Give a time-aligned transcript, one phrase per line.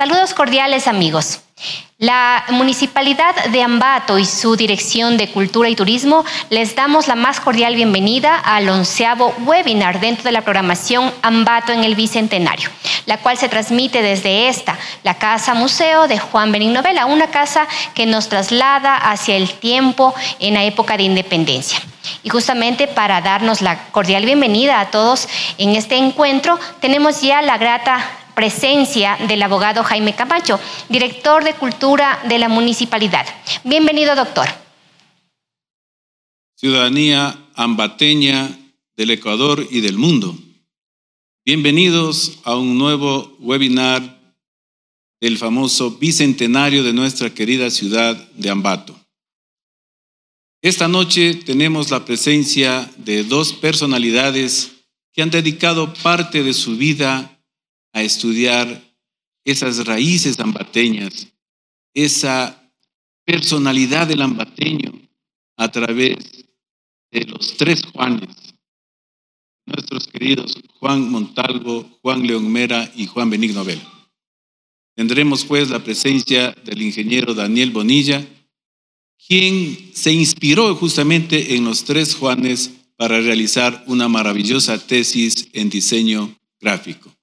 [0.00, 1.40] Saludos cordiales amigos.
[1.98, 7.40] La Municipalidad de Ambato y su Dirección de Cultura y Turismo les damos la más
[7.40, 12.70] cordial bienvenida al onceavo webinar dentro de la programación Ambato en el Bicentenario,
[13.06, 17.66] la cual se transmite desde esta, la Casa Museo de Juan Benigno Vela, una casa
[17.94, 21.80] que nos traslada hacia el tiempo en la época de independencia.
[22.22, 25.28] Y justamente para darnos la cordial bienvenida a todos
[25.58, 28.08] en este encuentro, tenemos ya la grata
[28.38, 33.26] presencia del abogado Jaime Camacho, director de Cultura de la Municipalidad.
[33.64, 34.46] Bienvenido, doctor.
[36.54, 38.48] Ciudadanía ambateña
[38.96, 40.38] del Ecuador y del mundo.
[41.44, 44.36] Bienvenidos a un nuevo webinar
[45.20, 48.94] del famoso bicentenario de nuestra querida ciudad de Ambato.
[50.62, 54.70] Esta noche tenemos la presencia de dos personalidades
[55.12, 57.34] que han dedicado parte de su vida
[57.98, 58.82] a estudiar
[59.44, 61.28] esas raíces ambateñas,
[61.94, 62.72] esa
[63.24, 64.92] personalidad del ambateño
[65.56, 66.16] a través
[67.10, 68.54] de los tres Juanes,
[69.66, 73.82] nuestros queridos Juan Montalvo, Juan León Mera y Juan Benigno Vela.
[74.94, 78.24] Tendremos pues la presencia del ingeniero Daniel Bonilla,
[79.26, 86.36] quien se inspiró justamente en los tres Juanes para realizar una maravillosa tesis en diseño
[86.60, 87.17] gráfico.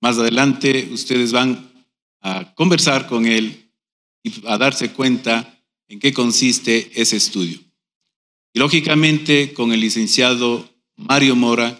[0.00, 1.72] Más adelante ustedes van
[2.20, 3.70] a conversar con él
[4.22, 7.58] y a darse cuenta en qué consiste ese estudio.
[8.52, 11.78] Y lógicamente con el licenciado Mario Mora,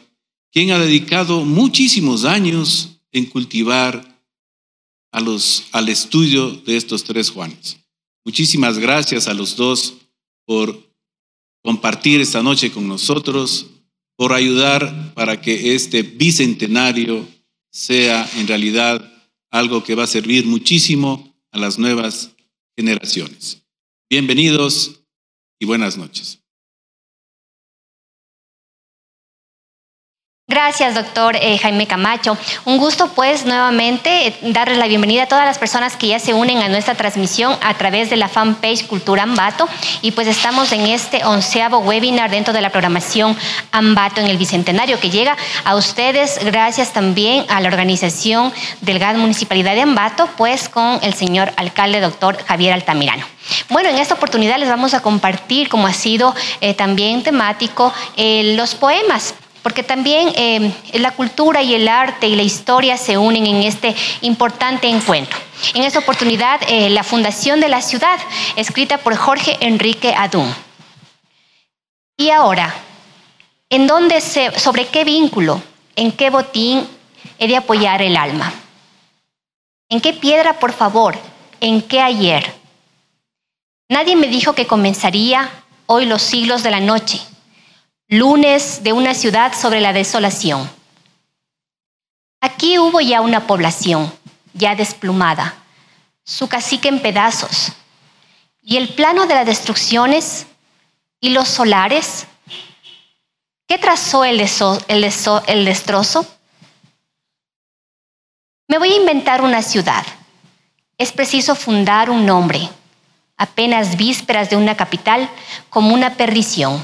[0.52, 4.08] quien ha dedicado muchísimos años en cultivar
[5.10, 7.78] al estudio de estos tres Juanes.
[8.24, 9.94] Muchísimas gracias a los dos
[10.44, 10.88] por
[11.62, 13.66] compartir esta noche con nosotros,
[14.16, 17.26] por ayudar para que este bicentenario
[17.70, 19.12] sea en realidad
[19.50, 22.34] algo que va a servir muchísimo a las nuevas
[22.76, 23.62] generaciones.
[24.10, 25.02] Bienvenidos
[25.58, 26.37] y buenas noches.
[30.50, 32.38] Gracias, doctor eh, Jaime Camacho.
[32.64, 36.32] Un gusto, pues, nuevamente eh, darles la bienvenida a todas las personas que ya se
[36.32, 39.68] unen a nuestra transmisión a través de la fanpage Cultura Ambato.
[40.00, 43.36] Y pues estamos en este onceavo webinar dentro de la programación
[43.72, 45.36] Ambato en el Bicentenario, que llega
[45.66, 51.12] a ustedes gracias también a la organización del GAD Municipalidad de Ambato, pues con el
[51.12, 53.26] señor alcalde, doctor Javier Altamirano.
[53.68, 58.74] Bueno, en esta oportunidad les vamos a compartir, como ha sido eh, también temático, los
[58.74, 59.34] poemas
[59.68, 63.94] porque también eh, la cultura y el arte y la historia se unen en este
[64.22, 65.38] importante encuentro.
[65.74, 68.18] En esta oportunidad, eh, la Fundación de la Ciudad,
[68.56, 70.50] escrita por Jorge Enrique Adún.
[72.16, 72.74] Y ahora,
[73.68, 75.60] ¿en dónde se, sobre qué vínculo,
[75.96, 76.88] en qué botín
[77.38, 78.50] he de apoyar el alma?
[79.90, 81.14] ¿En qué piedra, por favor?
[81.60, 82.54] ¿En qué ayer?
[83.90, 85.50] Nadie me dijo que comenzaría
[85.84, 87.20] hoy los siglos de la noche
[88.08, 90.68] lunes de una ciudad sobre la desolación.
[92.40, 94.10] Aquí hubo ya una población,
[94.54, 95.54] ya desplumada,
[96.24, 97.72] su cacique en pedazos,
[98.62, 100.46] y el plano de las destrucciones
[101.20, 102.26] y los solares.
[103.66, 106.26] ¿Qué trazó el, el destrozo?
[108.68, 110.04] Me voy a inventar una ciudad.
[110.96, 112.70] Es preciso fundar un nombre,
[113.36, 115.28] apenas vísperas de una capital,
[115.68, 116.82] como una perdición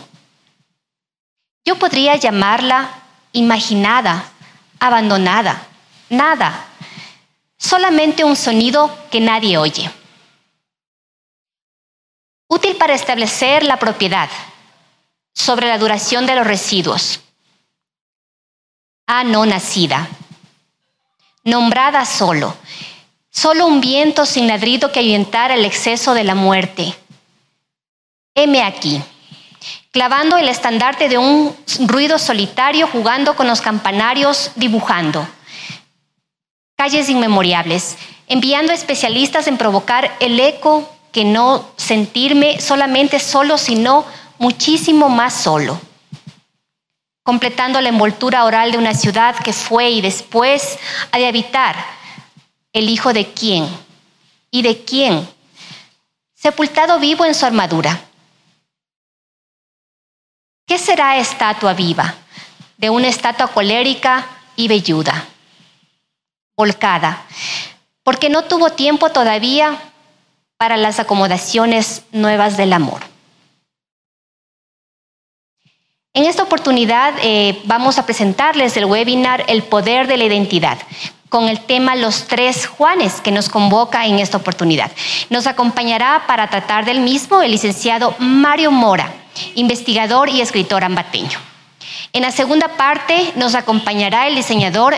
[1.64, 2.91] yo podría llamarla
[3.32, 4.30] imaginada,
[4.78, 5.66] abandonada,
[6.10, 6.66] nada,
[7.56, 9.91] solamente un sonido que nadie oye.
[12.48, 14.28] Útil para establecer la propiedad
[15.32, 17.20] sobre la duración de los residuos.
[19.06, 20.08] Ah, no nacida,
[21.42, 22.54] nombrada solo,
[23.31, 26.94] solo un viento sin ladrido que ahuyentara el exceso de la muerte.
[28.34, 29.02] Heme aquí
[29.94, 31.56] clavando el estandarte de un
[31.87, 35.25] ruido solitario, jugando con los campanarios, dibujando.
[36.77, 37.97] Calles inmemorables,
[38.27, 44.05] enviando especialistas en provocar el eco que no sentirme solamente solo, sino
[44.38, 45.81] muchísimo más solo.
[47.23, 50.76] Completando la envoltura oral de una ciudad que fue y después
[51.12, 51.76] ha de habitar
[52.73, 53.69] el hijo de quién
[54.50, 55.29] y de quién,
[56.35, 58.08] sepultado vivo en su armadura
[60.66, 62.14] ¿Qué será estatua viva?
[62.78, 64.26] De una estatua colérica
[64.56, 65.26] y velluda,
[66.56, 67.22] volcada,
[68.02, 69.78] porque no tuvo tiempo todavía
[70.56, 73.02] para las acomodaciones nuevas del amor.
[76.14, 80.78] En esta oportunidad eh, vamos a presentarles el webinar El Poder de la Identidad,
[81.28, 84.93] con el tema Los Tres Juanes que nos convoca en esta oportunidad.
[85.28, 89.12] Nos acompañará para tratar del mismo el licenciado Mario Mora,
[89.54, 91.38] investigador y escritor ambateño.
[92.12, 94.94] En la segunda parte nos acompañará el diseñador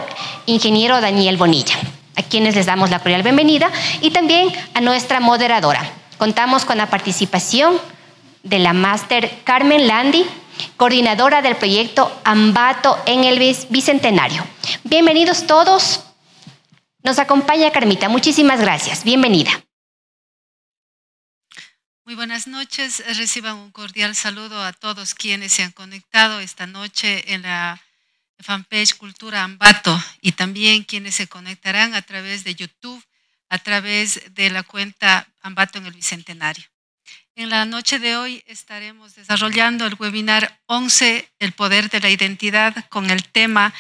[0.47, 1.77] ingeniero Daniel Bonilla,
[2.15, 3.71] a quienes les damos la cordial bienvenida,
[4.01, 5.81] y también a nuestra moderadora.
[6.19, 7.81] Contamos con la participación
[8.43, 10.25] de la máster Carmen Landi,
[10.77, 13.39] coordinadora del proyecto Ambato en el
[13.69, 14.47] Bicentenario.
[14.85, 16.01] Bienvenidos todos.
[17.03, 18.09] Nos acompaña Carmita.
[18.09, 19.05] Muchísimas gracias.
[19.05, 19.51] Bienvenida.
[22.07, 23.03] Muy buenas noches.
[23.17, 27.83] Reciban un cordial saludo a todos quienes se han conectado esta noche en la
[28.39, 33.05] fanpage Cultura Ambato y también quienes se conectarán a través de YouTube,
[33.49, 36.65] a través de la cuenta Ambato en el Bicentenario.
[37.35, 42.87] En la noche de hoy estaremos desarrollando el webinar 11, El Poder de la Identidad,
[42.89, 43.75] con el tema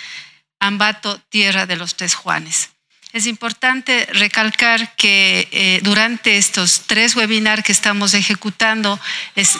[0.58, 2.75] Ambato, Tierra de los Tres Juanes.
[3.16, 9.00] Es importante recalcar que eh, durante estos tres webinars que estamos ejecutando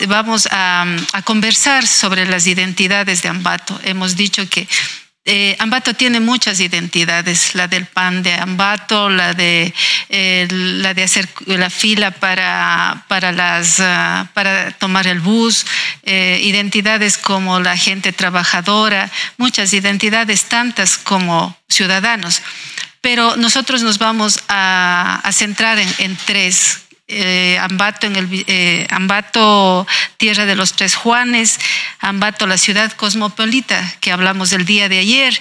[0.08, 0.85] vamos a,
[1.25, 3.81] conversar sobre las identidades de Ambato.
[3.82, 4.69] Hemos dicho que
[5.25, 9.73] eh, Ambato tiene muchas identidades, la del pan de Ambato, la de,
[10.11, 15.64] eh, la de hacer la fila para, para, las, ah, para tomar el bus,
[16.05, 22.43] identidades como la gente trabajadora, muchas identidades tantas como ciudadanos
[23.06, 26.81] pero nosotros nos vamos a, centrar en, tres.
[27.06, 29.87] Eh, Ambato, en el, eh, Ambato,
[30.17, 31.61] Tierra de los Tres Juanes,
[32.00, 35.41] Ambato, la ciudad cosmopolita, que hablamos del día de ayer.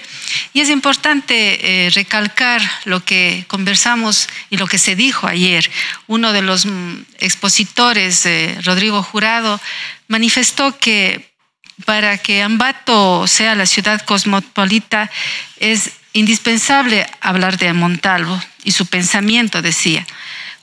[0.52, 5.68] Y es importante eh, recalcar lo que conversamos y lo que se dijo ayer.
[6.06, 8.28] Uno de los mm, expositores,
[8.64, 9.60] Rodrigo Jurado,
[10.06, 11.35] manifestó que
[11.84, 15.10] para que Ambato sea la ciudad cosmopolita
[15.58, 20.06] es indispensable hablar de Montalvo y su pensamiento, decía.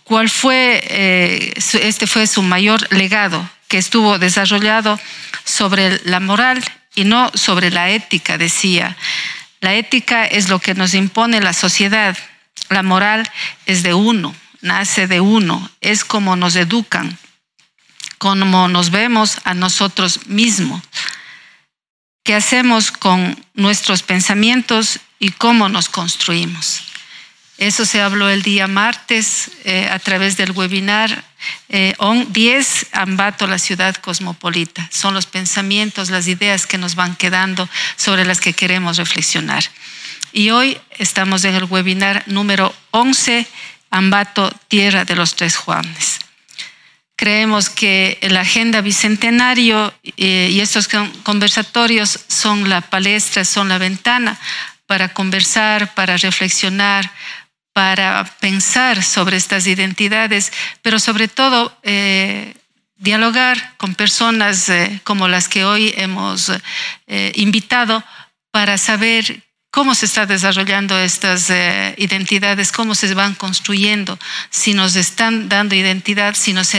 [0.04, 5.00] ¿Cuál fue, eh, este fue su mayor legado, que estuvo desarrollado
[5.44, 6.64] sobre la moral
[6.96, 8.98] y no sobre la ética, decía.
[9.62, 12.18] La ética es lo que nos impone la sociedad,
[12.70, 13.30] la moral
[13.66, 17.18] es de uno, nace de uno, es como nos educan,
[18.24, 20.82] como nos vemos a nosotros mismos.
[22.24, 26.84] ¿Qué hacemos con nuestros pensamientos y cómo nos construimos?
[27.58, 31.26] Eso se habló el día martes eh, a través del webinar
[31.68, 31.96] eh,
[32.30, 34.90] 10 Ambato, la ciudad cosmopolita.
[34.90, 37.68] Son los pensamientos, las ideas que nos van quedando
[37.98, 39.66] sobre las que queremos reflexionar.
[40.32, 43.46] Y hoy estamos en el webinar número 11,
[43.92, 46.23] Ambato, Tierra de los Tres Juanes.
[47.24, 50.90] Creemos que la agenda bicentenario eh, y estos
[51.24, 54.38] conversatorios son la palestra, son la ventana
[54.88, 57.10] para conversar, para reflexionar,
[57.72, 62.56] para pensar sobre estas identidades, pero sobre todo eh,
[62.98, 66.52] dialogar con personas eh, como las que hoy hemos
[67.08, 68.04] invitado
[68.52, 74.20] para saber cómo se está desarrollando estas eh, identidades, cómo se van construyendo,
[74.52, 76.76] si nos están dando identidad, si nos,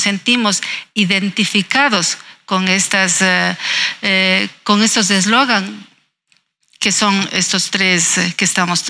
[0.00, 0.62] sentimos
[0.94, 3.56] identificados con, estas, eh,
[4.02, 5.72] eh, con estos eslogans
[6.78, 8.84] que son estos tres que estamos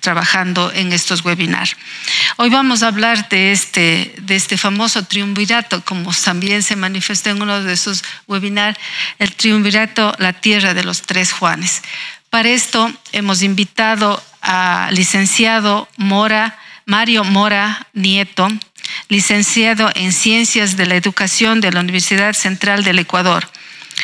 [0.00, 1.76] trabajando en estos webinars.
[2.38, 7.40] Hoy vamos a hablar de este, de este famoso triunvirato, como también se manifestó en
[7.40, 8.76] uno de esos webinars,
[9.20, 11.82] el triunvirato La Tierra de los Tres Juanes.
[12.30, 16.56] Para esto hemos invitado al licenciado Mora,
[16.86, 18.48] Mario Mora Nieto,
[19.08, 23.48] licenciado en Ciencias de la Educación de la Universidad Central del Ecuador.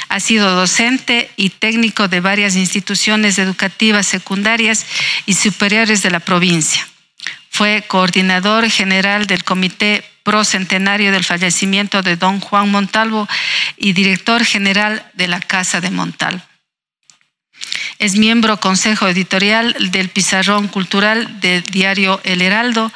[0.09, 4.87] Ha sido docente y técnico de varias instituciones educativas secundarias
[5.27, 6.87] y superiores de la provincia.
[7.51, 13.29] Fue coordinador general del Comité Pro Centenario del fallecimiento de don Juan Montalvo
[13.77, 16.43] y director general de la Casa de Montalvo.
[17.99, 22.93] Es miembro consejo editorial del Pizarrón Cultural del diario El Heraldo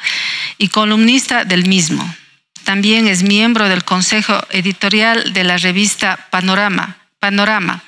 [0.57, 2.15] y columnista del mismo.
[2.63, 7.83] También es miembro del consejo editorial de la revista Panorama, Panorama,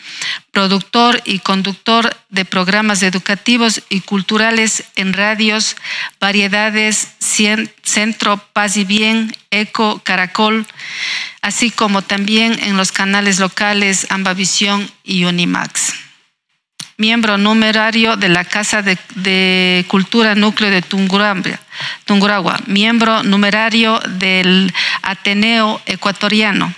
[0.51, 5.75] productor y conductor de programas educativos y culturales en radios,
[6.19, 7.13] variedades,
[7.83, 10.65] Centro, Paz y Bien, Eco, Caracol,
[11.41, 16.02] así como también en los canales locales Ambavisión y Unimax
[16.97, 26.73] miembro numerario de la Casa de, Cultura Núcleo de Tunguragua, miembro numerario del Ateneo Ecuatoriano,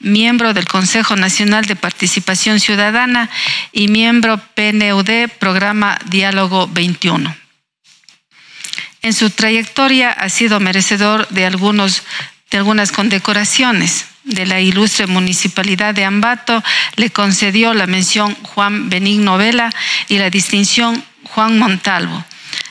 [0.00, 3.28] miembro del Consejo Nacional de Participación Ciudadana
[3.72, 7.34] y miembro PNUD, Programa Diálogo 21.
[9.02, 12.02] En su trayectoria ha sido merecedor de, algunos,
[12.50, 14.06] de algunas condecoraciones.
[14.28, 16.62] De la ilustre municipalidad de Ambato
[16.96, 19.72] le concedió la mención Juan Benigno Vela
[20.06, 22.26] y la distinción Juan Montalvo.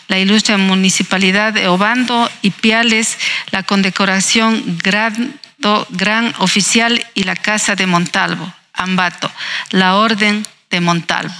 [0.08, 3.18] La ilustre municipalidad de Obando y Piales,
[3.50, 5.40] la condecoración Gran,
[5.90, 9.32] Gran Oficial y la Casa de Montalvo, Ambato,
[9.72, 11.34] la Orden de Montalvo.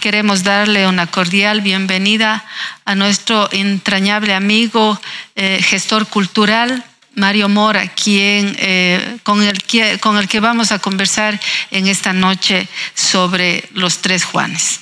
[0.00, 2.44] Queremos darle una cordial bienvenida
[2.84, 5.00] a nuestro entrañable amigo,
[5.36, 6.84] eh, gestor cultural,
[7.16, 9.58] Mario Mora, quien, eh, con, el
[10.00, 11.40] con el que vamos a conversar
[11.70, 14.80] en esta noche sobre los tres Juanes.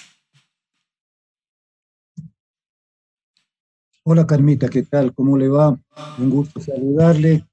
[4.05, 5.15] Hola Carmita, ¿qué tal?
[5.15, 5.79] ¿Cómo le va?
[6.19, 7.47] Un gusto saludarle.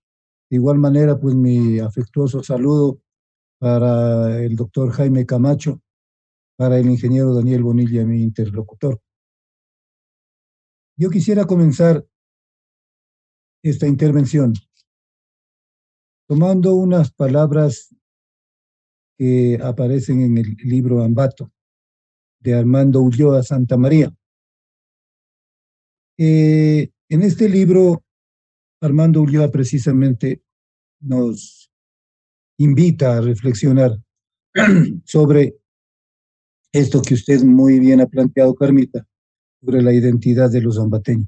[0.49, 2.99] De igual manera, pues mi afectuoso saludo
[3.59, 5.79] para el doctor Jaime Camacho,
[6.57, 8.99] para el ingeniero Daniel Bonilla, mi interlocutor.
[10.97, 12.03] Yo quisiera comenzar
[13.61, 14.53] esta intervención
[16.29, 17.95] tomando unas palabras
[19.17, 21.51] que aparecen en el libro Ambato
[22.39, 24.15] de Armando Ulloa Santa María.
[26.19, 28.03] Eh, en este libro,
[28.79, 30.43] Armando Ulloa precisamente
[30.99, 31.71] nos
[32.59, 33.97] invita a reflexionar
[35.05, 35.57] sobre
[36.71, 39.03] esto que usted muy bien ha planteado, Carmita,
[39.59, 41.27] sobre la identidad de los ambateños.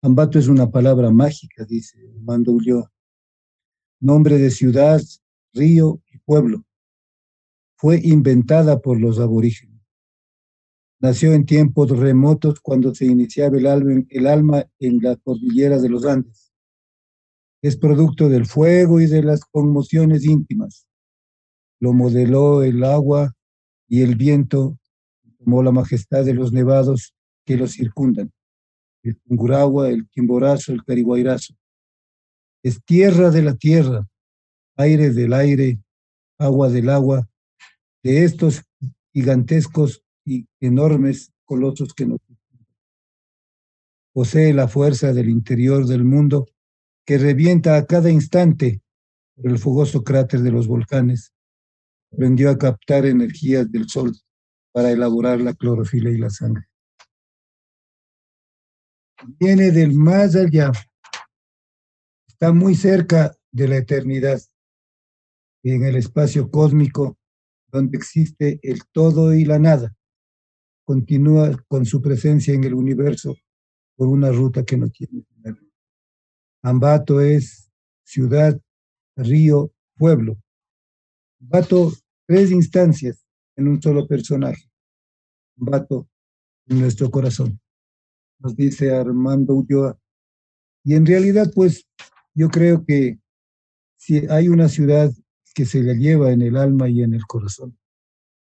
[0.00, 2.93] Ambato es una palabra mágica, dice Armando Ulloa,
[4.04, 5.00] nombre de ciudad,
[5.54, 6.62] río y pueblo.
[7.76, 9.80] Fue inventada por los aborígenes.
[11.00, 13.66] Nació en tiempos remotos cuando se iniciaba el
[14.26, 16.52] alma, en la cordillera de los Andes.
[17.62, 20.86] Es producto del fuego y de las conmociones íntimas.
[21.80, 23.34] Lo modeló el agua
[23.88, 24.78] y el viento
[25.38, 27.14] tomó la majestad de los nevados
[27.46, 28.32] que lo circundan,
[29.02, 31.54] el Tunguragua, el Quimborazo, el Cariguairazo.
[32.64, 34.08] Es tierra de la tierra,
[34.76, 35.78] aire del aire,
[36.38, 37.28] agua del agua,
[38.02, 38.62] de estos
[39.12, 42.20] gigantescos y enormes colosos que nos
[44.14, 46.46] posee la fuerza del interior del mundo
[47.04, 48.80] que revienta a cada instante
[49.34, 51.34] por el fogoso cráter de los volcanes.
[52.12, 54.16] Aprendió a captar energías del sol
[54.72, 56.64] para elaborar la clorofila y la sangre.
[59.38, 60.72] Viene del más allá,
[62.44, 64.38] está muy cerca de la eternidad,
[65.62, 67.16] en el espacio cósmico
[67.72, 69.96] donde existe el todo y la nada.
[70.84, 73.34] Continúa con su presencia en el universo
[73.96, 75.24] por una ruta que no tiene.
[76.60, 77.72] Ambato es
[78.04, 78.60] ciudad,
[79.16, 80.36] río, pueblo.
[81.40, 81.92] Ambato
[82.26, 83.24] tres instancias
[83.56, 84.70] en un solo personaje.
[85.56, 86.10] Vato
[86.66, 87.58] en nuestro corazón,
[88.38, 89.98] nos dice Armando Ulloa.
[90.84, 91.88] Y en realidad, pues,
[92.34, 93.18] yo creo que
[93.96, 95.10] si hay una ciudad
[95.54, 97.78] que se la lleva en el alma y en el corazón,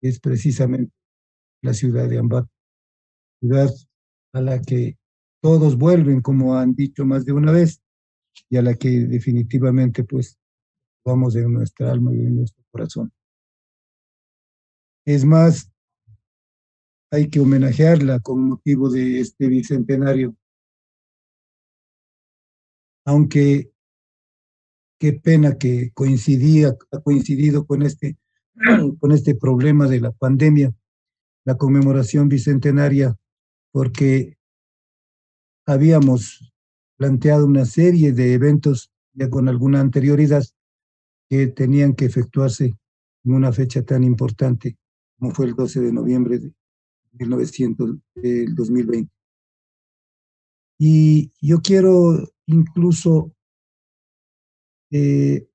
[0.00, 0.92] es precisamente
[1.62, 2.50] la ciudad de Ambato,
[3.40, 3.70] ciudad
[4.32, 4.96] a la que
[5.42, 7.82] todos vuelven, como han dicho más de una vez,
[8.48, 10.38] y a la que definitivamente, pues,
[11.04, 13.12] vamos en nuestra alma y en nuestro corazón.
[15.04, 15.70] Es más,
[17.10, 20.36] hay que homenajearla con motivo de este bicentenario.
[23.04, 23.72] Aunque
[25.00, 28.18] qué pena que coincidía, ha coincidido con este,
[29.00, 30.72] con este problema de la pandemia,
[31.44, 33.16] la conmemoración bicentenaria,
[33.72, 34.36] porque
[35.66, 36.52] habíamos
[36.96, 40.44] planteado una serie de eventos ya con alguna anterioridad
[41.30, 42.76] que tenían que efectuarse
[43.24, 44.76] en una fecha tan importante
[45.18, 46.52] como fue el 12 de noviembre de
[47.12, 49.12] 1900, del 2020.
[50.78, 53.30] Y yo quiero incluso
[54.90, 55.46] eh,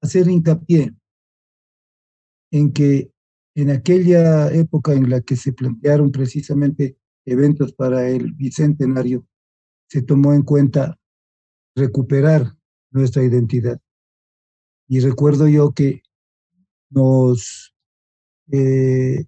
[0.00, 0.94] hacer hincapié
[2.50, 3.10] en que
[3.54, 9.26] en aquella época en la que se plantearon precisamente eventos para el bicentenario,
[9.88, 10.98] se tomó en cuenta
[11.74, 12.56] recuperar
[12.90, 13.80] nuestra identidad.
[14.88, 16.02] Y recuerdo yo que
[16.90, 17.74] nos
[18.52, 19.24] eh,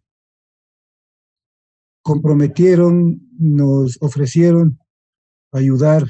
[2.02, 4.78] comprometieron, nos ofrecieron
[5.52, 6.04] ayudar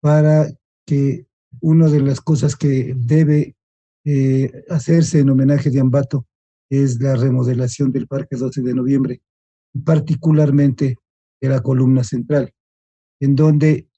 [0.00, 0.46] para
[0.86, 1.26] que
[1.60, 3.56] una de las cosas que debe
[4.04, 6.26] eh, hacerse en homenaje de Ambato
[6.70, 9.22] es la remodelación del Parque 12 de Noviembre,
[9.84, 10.96] particularmente
[11.40, 12.52] de la columna central,
[13.20, 13.88] en donde,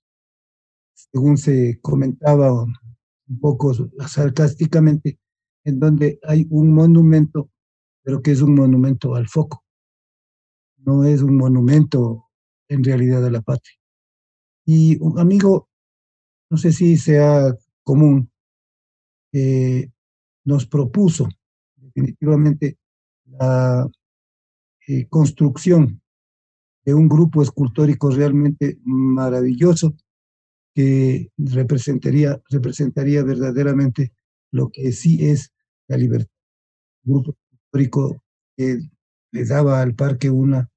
[0.95, 3.75] según se comentaba un poco
[4.07, 5.19] sarcásticamente,
[5.65, 7.53] en donde hay un monumento
[8.03, 9.65] pero que es un monumento al foco.
[10.79, 12.29] No es un monumento
[12.69, 13.75] en realidad a la patria.
[14.67, 15.69] Y un amigo,
[16.53, 18.31] no sé si sea común,
[19.33, 19.89] eh,
[20.45, 21.27] nos propuso
[21.77, 22.77] definitivamente
[23.25, 23.89] la
[24.87, 26.03] eh, construcción
[26.85, 29.97] de un grupo escultórico realmente maravilloso
[30.75, 34.13] que representaría, representaría verdaderamente
[34.51, 35.55] lo que sí es
[35.89, 36.37] la libertad.
[37.05, 38.23] Un grupo escultórico
[38.59, 38.79] que
[39.31, 40.71] le daba al parque una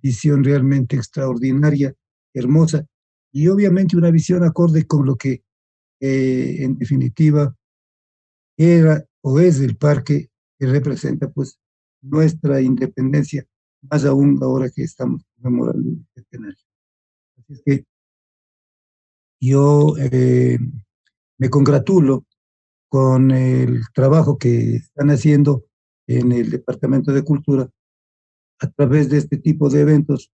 [0.00, 1.92] visión realmente extraordinaria,
[2.32, 2.86] hermosa,
[3.32, 5.42] y obviamente una visión acorde con lo que
[6.00, 7.54] eh, en definitiva
[8.56, 11.58] era o es el parque que representa pues
[12.02, 13.46] nuestra independencia,
[13.82, 16.64] más aún ahora que estamos conmemorando el centenario.
[17.38, 17.84] Así es que
[19.40, 20.58] yo eh,
[21.38, 22.24] me congratulo
[22.88, 25.64] con el trabajo que están haciendo
[26.06, 27.68] en el Departamento de Cultura
[28.60, 30.30] a través de este tipo de eventos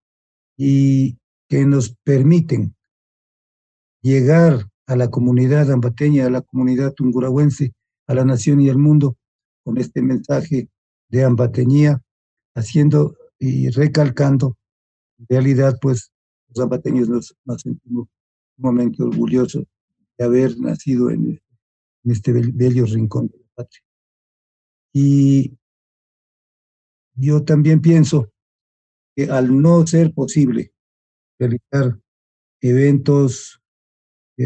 [0.57, 1.19] y
[1.49, 2.75] que nos permiten
[4.03, 7.73] llegar a la comunidad ambateña, a la comunidad tungurahuense,
[8.07, 9.17] a la nación y al mundo
[9.65, 10.69] con este mensaje
[11.09, 12.03] de ambateñía,
[12.55, 14.57] haciendo y recalcando,
[15.19, 16.13] en realidad, pues
[16.49, 18.09] los ambateños nos, sentimos
[18.57, 19.65] sumamente orgullosos
[20.19, 21.45] de haber nacido en este,
[22.05, 23.83] en este bello rincón de la patria.
[24.93, 25.57] Y
[27.15, 28.33] yo también pienso
[29.15, 30.73] que al no ser posible
[31.39, 31.99] realizar
[32.61, 33.62] eventos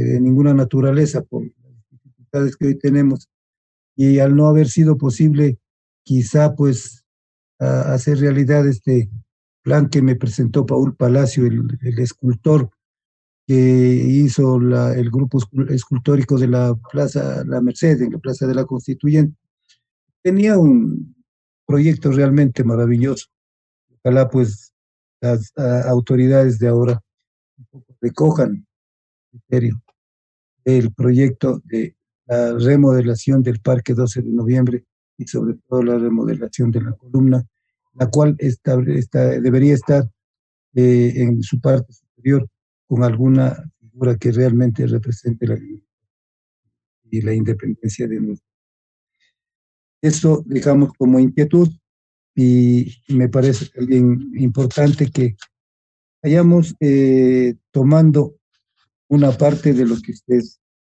[0.02, 1.52] de ninguna naturaleza por las
[1.90, 3.28] dificultades que hoy tenemos
[3.96, 5.58] y al no haber sido posible
[6.04, 7.04] quizá pues
[7.58, 9.10] hacer realidad este
[9.62, 12.70] plan que me presentó Paul Palacio, el, escultor
[13.46, 15.38] que hizo la, el grupo
[15.68, 19.36] escultórico de la Plaza La Merced, en la Plaza de la Constituyente.
[20.22, 21.16] Tenía un
[21.66, 23.26] proyecto realmente maravilloso.
[24.02, 24.72] Ojalá pues
[25.20, 27.02] las autoridades de ahora
[28.00, 28.66] recojan
[29.30, 29.82] criterio
[30.66, 31.96] el proyecto de
[32.26, 34.84] la remodelación del Parque 12 de Noviembre
[35.16, 37.46] y sobre todo la remodelación de la columna,
[37.94, 40.10] la cual está, debería estar
[40.74, 42.48] eh, en su parte superior
[42.86, 45.56] con alguna figura que realmente represente la
[47.08, 48.48] y la independencia de nuestro.
[50.02, 51.68] Eso dejamos como inquietud
[52.34, 55.36] y me parece también importante que
[56.20, 58.36] vayamos eh, tomando
[59.08, 60.42] una parte de lo que usted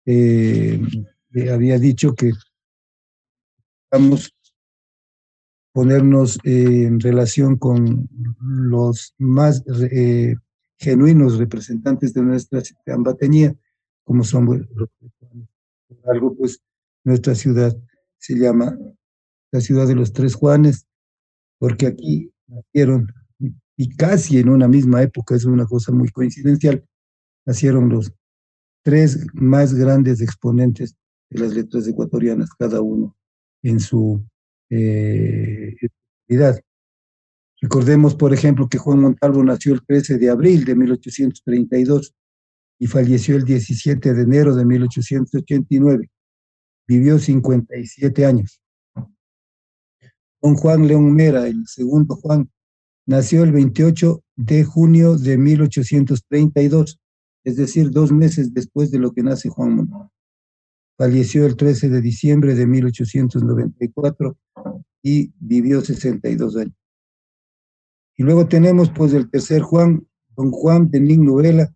[0.07, 0.81] eh,
[1.51, 2.33] había dicho que
[3.91, 4.33] vamos
[5.73, 8.09] ponernos en relación con
[8.41, 10.35] los más eh,
[10.79, 13.55] genuinos representantes de nuestra ambateñía,
[14.05, 14.89] como son los
[16.07, 16.61] algo pues
[17.05, 17.77] nuestra ciudad
[18.19, 18.77] se llama
[19.53, 20.87] la ciudad de los tres Juanes,
[21.59, 23.13] porque aquí nacieron
[23.77, 26.85] y casi en una misma época, es una cosa muy coincidencial,
[27.47, 28.13] nacieron los
[28.83, 30.95] tres más grandes exponentes
[31.31, 33.17] de las letras ecuatorianas, cada uno
[33.63, 34.25] en su
[34.71, 35.77] eh,
[37.61, 42.15] Recordemos, por ejemplo, que Juan Montalvo nació el 13 de abril de 1832
[42.79, 46.11] y falleció el 17 de enero de 1889.
[46.89, 48.61] Vivió 57 años.
[50.41, 52.51] Don Juan León Mera, el segundo Juan,
[53.07, 56.99] nació el 28 de junio de 1832,
[57.51, 59.89] es decir, dos meses después de lo que nace Juan.
[60.97, 64.37] Falleció el 13 de diciembre de 1894
[65.03, 66.75] y vivió 62 años.
[68.17, 71.73] Y luego tenemos pues el tercer Juan, don Juan de Novela,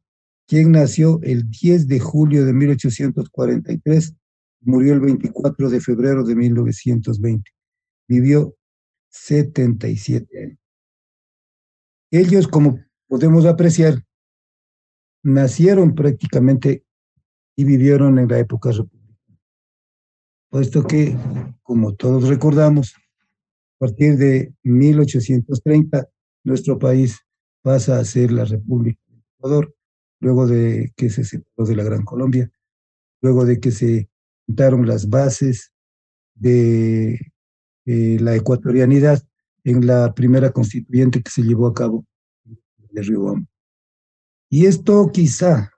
[0.47, 4.15] quien nació el 10 de julio de 1843,
[4.61, 7.51] murió el 24 de febrero de 1920.
[8.07, 8.55] Vivió
[9.09, 10.59] 77 años.
[12.11, 14.05] Ellos, como podemos apreciar,
[15.25, 16.85] nacieron prácticamente
[17.57, 19.41] y vivieron en la época republicana.
[20.51, 21.17] Puesto que,
[21.63, 26.09] como todos recordamos, a partir de 1830,
[26.45, 27.19] nuestro país
[27.63, 29.75] pasa a ser la República de Ecuador,
[30.21, 32.51] luego de que se separó de la Gran Colombia,
[33.21, 34.09] luego de que se
[34.47, 35.73] juntaron las bases
[36.35, 37.33] de
[37.87, 39.23] eh, la ecuatorianidad
[39.65, 42.05] en la primera constituyente que se llevó a cabo
[42.45, 43.23] de Río
[44.55, 45.73] Y esto quizá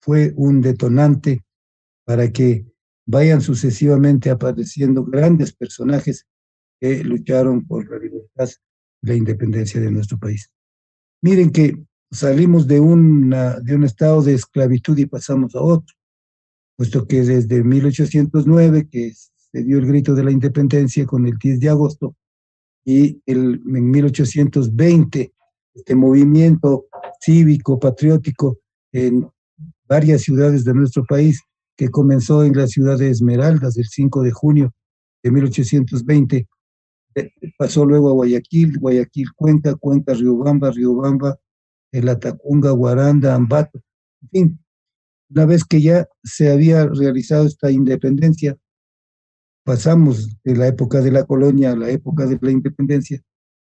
[0.00, 1.44] fue un detonante
[2.06, 2.64] para que
[3.04, 6.26] vayan sucesivamente apareciendo grandes personajes
[6.80, 8.48] que lucharon por la libertad
[9.02, 10.50] y la independencia de nuestro país.
[11.20, 15.94] Miren que salimos de, una, de un estado de esclavitud y pasamos a otro,
[16.78, 21.60] puesto que desde 1809, que se dio el grito de la independencia con el 10
[21.60, 22.16] de agosto,
[22.86, 25.34] y el, en 1820
[25.76, 26.86] este movimiento
[27.20, 28.58] cívico, patriótico,
[28.92, 29.28] en
[29.88, 31.40] varias ciudades de nuestro país,
[31.76, 34.74] que comenzó en la ciudad de Esmeraldas el 5 de junio
[35.22, 36.48] de 1820,
[37.16, 41.38] eh, pasó luego a Guayaquil, Guayaquil, Cuenca, Cuenca, Riobamba, Riobamba,
[41.92, 43.80] el Atacunga, Guaranda, Ambato,
[44.22, 44.64] en fin,
[45.30, 48.56] una vez que ya se había realizado esta independencia,
[49.64, 53.20] pasamos de la época de la colonia a la época de la independencia,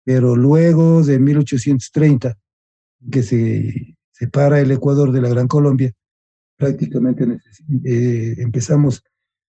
[0.06, 2.38] pero luego de 1830,
[3.09, 5.91] que se separa el Ecuador de la Gran Colombia,
[6.57, 7.39] prácticamente
[7.83, 9.03] eh, empezamos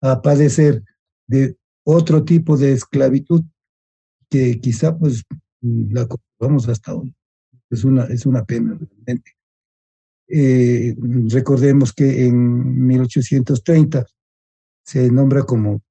[0.00, 0.82] a padecer
[1.26, 3.42] de otro tipo de esclavitud
[4.30, 5.24] que quizá pues
[5.60, 7.14] la vamos hasta hoy.
[7.70, 9.32] Es una, es una pena realmente.
[10.28, 10.96] Eh,
[11.28, 14.06] recordemos que en 1830
[14.84, 15.82] se nombra como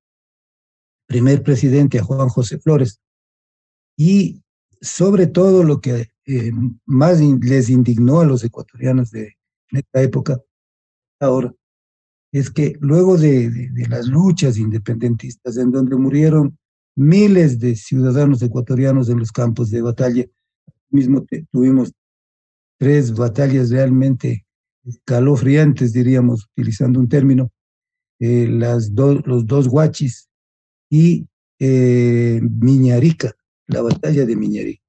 [1.05, 2.99] primer presidente a Juan José Flores
[3.95, 4.41] y
[4.81, 6.51] sobre todo lo que eh,
[6.85, 9.33] más les indignó a los ecuatorianos de,
[9.71, 10.39] esta época,
[11.19, 11.53] ahora,
[12.31, 16.57] es que luego de, de, las luchas independentistas, en donde murieron
[16.95, 20.25] miles de ciudadanos ecuatorianos en los campos de batalla,
[20.89, 21.91] mismo tuvimos
[22.77, 24.45] tres batallas realmente
[25.05, 27.51] calofriantes, diríamos, utilizando un término,
[28.19, 30.29] eh, las los dos guachis
[30.89, 31.27] y
[31.59, 33.33] eh, Miñarica,
[33.67, 34.83] la batalla de Miñarica.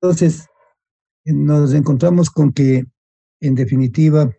[0.00, 0.46] Entonces,
[1.24, 2.84] nos encontramos con que,
[3.40, 4.30] en definitiva,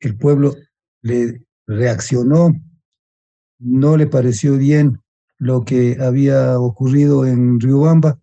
[0.00, 0.54] el pueblo
[1.02, 2.52] le reaccionó,
[3.58, 5.00] no le pareció bien
[5.38, 8.20] lo que había ocurrido en Riobamba,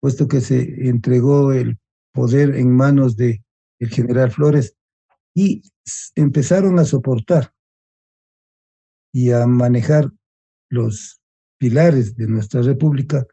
[0.00, 1.78] puesto que se entregó el
[2.12, 3.42] poder en manos de
[3.78, 4.76] el general Flores
[5.34, 5.62] y
[6.14, 7.52] empezaron a soportar
[9.12, 10.10] y a manejar
[10.68, 11.20] los
[11.58, 13.26] pilares de nuestra república,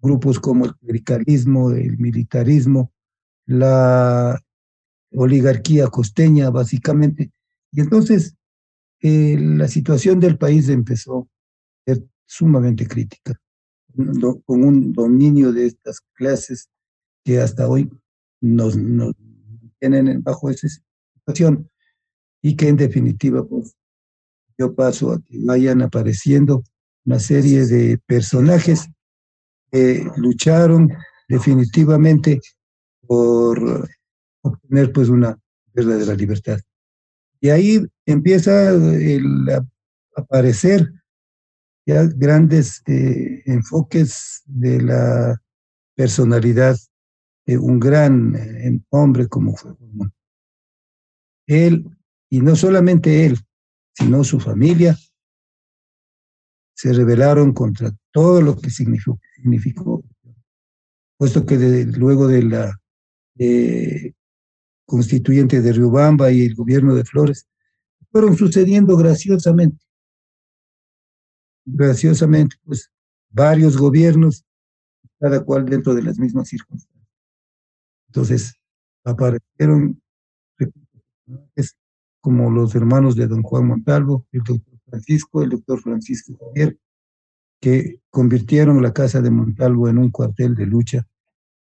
[0.00, 2.92] grupos como el clericalismo, el militarismo,
[3.46, 4.40] la
[5.12, 7.30] oligarquía costeña, básicamente.
[7.72, 8.34] Y entonces
[9.00, 11.28] eh, la situación del país empezó
[11.86, 13.38] a ser sumamente crítica,
[14.44, 16.68] con un dominio de estas clases
[17.24, 17.90] que hasta hoy
[18.40, 19.14] nos, nos
[19.78, 20.68] tienen bajo esa
[21.14, 21.70] situación
[22.42, 23.74] y que en definitiva pues
[24.58, 26.64] yo paso a que vayan apareciendo
[27.04, 28.88] una serie de personajes
[29.70, 30.92] que lucharon
[31.28, 32.40] definitivamente
[33.06, 33.88] por
[34.42, 35.38] obtener pues una
[35.72, 36.58] verdadera libertad.
[37.40, 39.66] Y ahí empieza a
[40.16, 40.90] aparecer
[41.86, 45.42] ya grandes eh, enfoques de la
[45.94, 46.76] personalidad
[47.46, 49.72] de un gran eh, hombre como fue
[51.46, 51.96] Él,
[52.28, 53.38] y no solamente él,
[53.94, 54.98] sino su familia,
[56.76, 60.04] se rebelaron contra todo lo que significó,
[61.16, 61.56] puesto que
[61.96, 62.78] luego de la
[63.38, 64.12] eh,
[64.84, 67.48] constituyente de Riobamba y el gobierno de Flores,
[68.12, 69.82] fueron sucediendo graciosamente,
[71.64, 72.90] graciosamente, pues
[73.30, 74.44] varios gobiernos,
[75.18, 77.08] cada cual dentro de las mismas circunstancias.
[78.08, 78.54] Entonces,
[79.02, 80.00] aparecieron
[82.20, 86.78] como los hermanos de don Juan Montalvo, el doctor Francisco, el doctor Francisco Javier,
[87.60, 91.06] que convirtieron la casa de Montalvo en un cuartel de lucha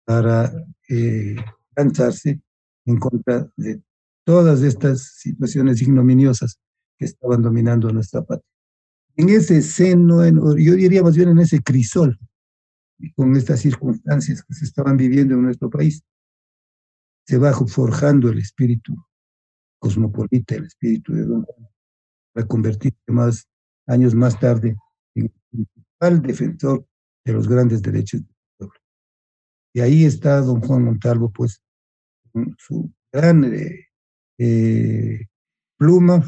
[0.05, 0.51] para
[0.89, 1.35] eh,
[1.75, 2.41] lanzarse
[2.85, 3.81] en contra de
[4.23, 6.59] todas estas situaciones ignominiosas
[6.97, 8.49] que estaban dominando nuestra patria.
[9.15, 10.25] En ese seno,
[10.57, 12.17] yo diría más bien en ese crisol,
[13.15, 16.03] con estas circunstancias que se estaban viviendo en nuestro país,
[17.25, 18.95] se va forjando el espíritu
[19.79, 21.72] cosmopolita, el espíritu de Don Juan,
[22.33, 23.47] para convertirse más
[23.87, 24.75] años más tarde
[25.15, 26.85] en el principal defensor
[27.25, 28.79] de los grandes derechos del pueblo.
[29.73, 31.61] Y ahí está Don Juan Montalvo, pues,
[32.31, 33.87] con su gran eh,
[34.39, 35.27] eh,
[35.77, 36.23] pluma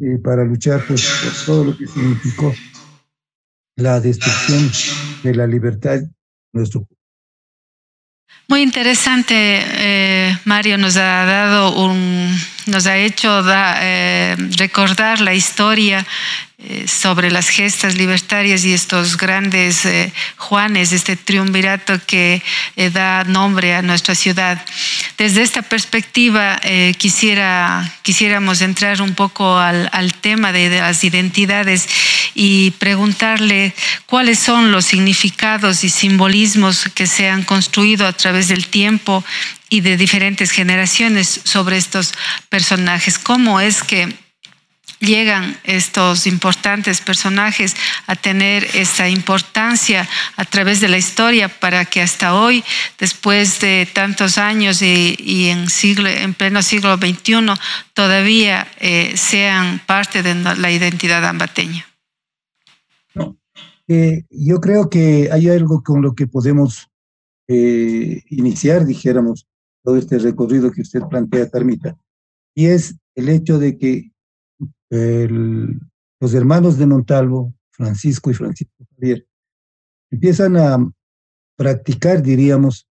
[0.00, 2.52] eh, para luchar pues, por todo lo que significó
[3.76, 4.70] la destrucción
[5.22, 6.10] de la libertad de
[6.52, 6.95] nuestro pueblo.
[8.48, 10.78] Muy interesante, eh, Mario.
[10.78, 12.32] Nos ha dado un,
[12.66, 16.06] nos ha hecho eh, recordar la historia
[16.86, 19.86] sobre las gestas libertarias y estos grandes
[20.36, 22.42] Juanes, este triunvirato que
[22.92, 24.64] da nombre a nuestra ciudad.
[25.18, 26.58] Desde esta perspectiva
[26.96, 31.88] quisiera, quisiéramos entrar un poco al, al tema de, de las identidades
[32.34, 38.66] y preguntarle cuáles son los significados y simbolismos que se han construido a través del
[38.66, 39.24] tiempo
[39.68, 42.12] y de diferentes generaciones sobre estos
[42.48, 43.18] personajes.
[43.18, 44.25] ¿Cómo es que
[45.00, 47.74] llegan estos importantes personajes
[48.06, 52.64] a tener esta importancia a través de la historia para que hasta hoy,
[52.98, 57.46] después de tantos años y, en, siglo, en pleno siglo XXI,
[57.94, 61.86] todavía eh, sean parte de la identidad ambateña?
[63.88, 66.88] Eh, yo creo que hay algo con lo que podemos
[67.48, 69.46] eh, iniciar, dijéramos,
[69.84, 71.96] todo este recorrido que usted plantea, Carmita,
[72.54, 74.10] y es el hecho de que
[74.90, 79.26] los hermanos de Montalvo, Francisco y Francisco Javier,
[80.10, 80.92] empiezan a
[81.56, 82.88] practicar, diríamos,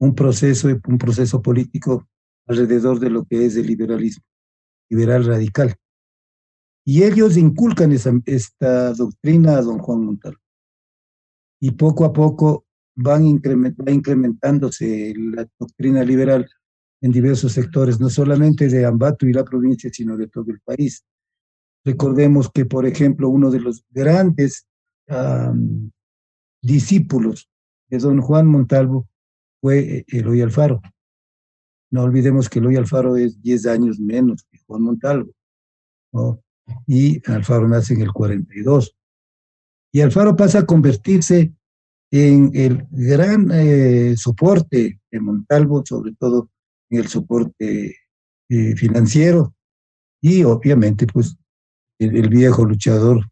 [0.00, 2.08] un proceso, un proceso político
[2.46, 4.24] alrededor de lo que es el liberalismo,
[4.88, 5.74] liberal radical.
[6.84, 10.40] Y ellos inculcan esa, esta doctrina a don Juan Montalvo.
[11.60, 16.48] Y poco a poco van va incrementándose la doctrina liberal
[17.00, 21.04] en diversos sectores, no solamente de Ambato y la provincia, sino de todo el país.
[21.84, 24.66] Recordemos que, por ejemplo, uno de los grandes
[26.60, 27.48] discípulos
[27.88, 29.08] de don Juan Montalvo
[29.60, 30.82] fue eh, Eloy Alfaro.
[31.90, 35.32] No olvidemos que Eloy Alfaro es 10 años menos que Juan Montalvo.
[36.86, 38.94] Y Alfaro nace en el 42.
[39.92, 41.54] Y Alfaro pasa a convertirse
[42.10, 46.50] en el gran eh, soporte de Montalvo, sobre todo
[46.90, 47.96] el soporte
[48.48, 49.54] eh, financiero.
[50.20, 51.36] Y obviamente, pues,
[51.98, 53.28] el, viejo luchador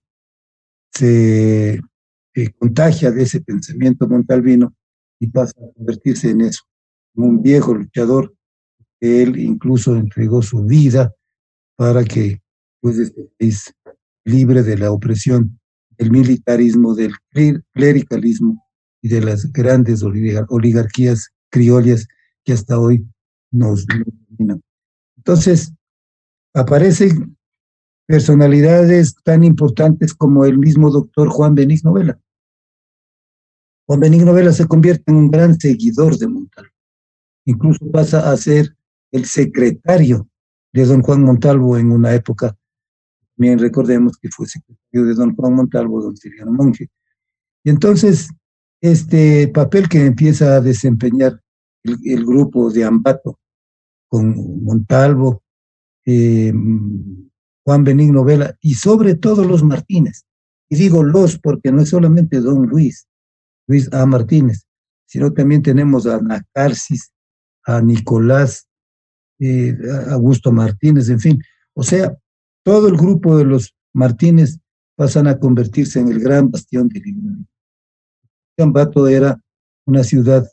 [0.93, 1.81] se
[2.59, 4.75] contagia de ese pensamiento montalvino
[5.19, 6.65] y pasa a convertirse en eso,
[7.15, 8.35] en un viejo luchador
[9.01, 11.15] que él incluso entregó su vida
[11.77, 12.41] para que
[12.81, 13.73] pues este país
[14.25, 15.59] libre de la opresión
[15.99, 17.15] del militarismo, del
[17.73, 18.63] clericalismo
[19.03, 22.07] y de las grandes oligarquías criollas
[22.45, 23.07] que hasta hoy
[23.51, 24.63] nos dominan.
[25.17, 25.73] Entonces,
[26.55, 27.37] aparecen
[28.07, 32.21] personalidades tan importantes como el mismo doctor Juan Benigno Vela.
[33.87, 36.71] Juan Benigno Vela se convierte en un gran seguidor de Montalvo.
[37.45, 38.77] Incluso pasa a ser
[39.13, 40.29] el secretario
[40.73, 42.57] de don Juan Montalvo en una época.
[43.37, 46.89] También recordemos que fue secretario de don Juan Montalvo, don Siriano Monge.
[47.65, 48.29] Y entonces,
[48.81, 51.41] este papel que empieza a desempeñar
[52.05, 53.39] el, grupo de Ambato
[54.09, 55.43] con Montalvo,
[56.05, 56.53] eh,
[57.65, 60.25] Juan Benigno Vela y sobre todo los Martínez.
[60.69, 63.09] Y digo los porque no es solamente don Luis,
[63.67, 64.07] Luis A.
[64.07, 64.67] Martínez,
[65.07, 66.45] sino también tenemos a Ana
[67.65, 68.69] a Nicolás,
[69.41, 69.77] eh,
[70.11, 71.43] Augusto Martínez, en fin.
[71.75, 72.17] O sea,
[72.65, 74.59] todo el grupo de los Martínez
[74.97, 77.47] pasan a convertirse en el gran bastión de liberalismo.
[78.57, 79.39] Cambato era
[79.85, 80.49] una ciudad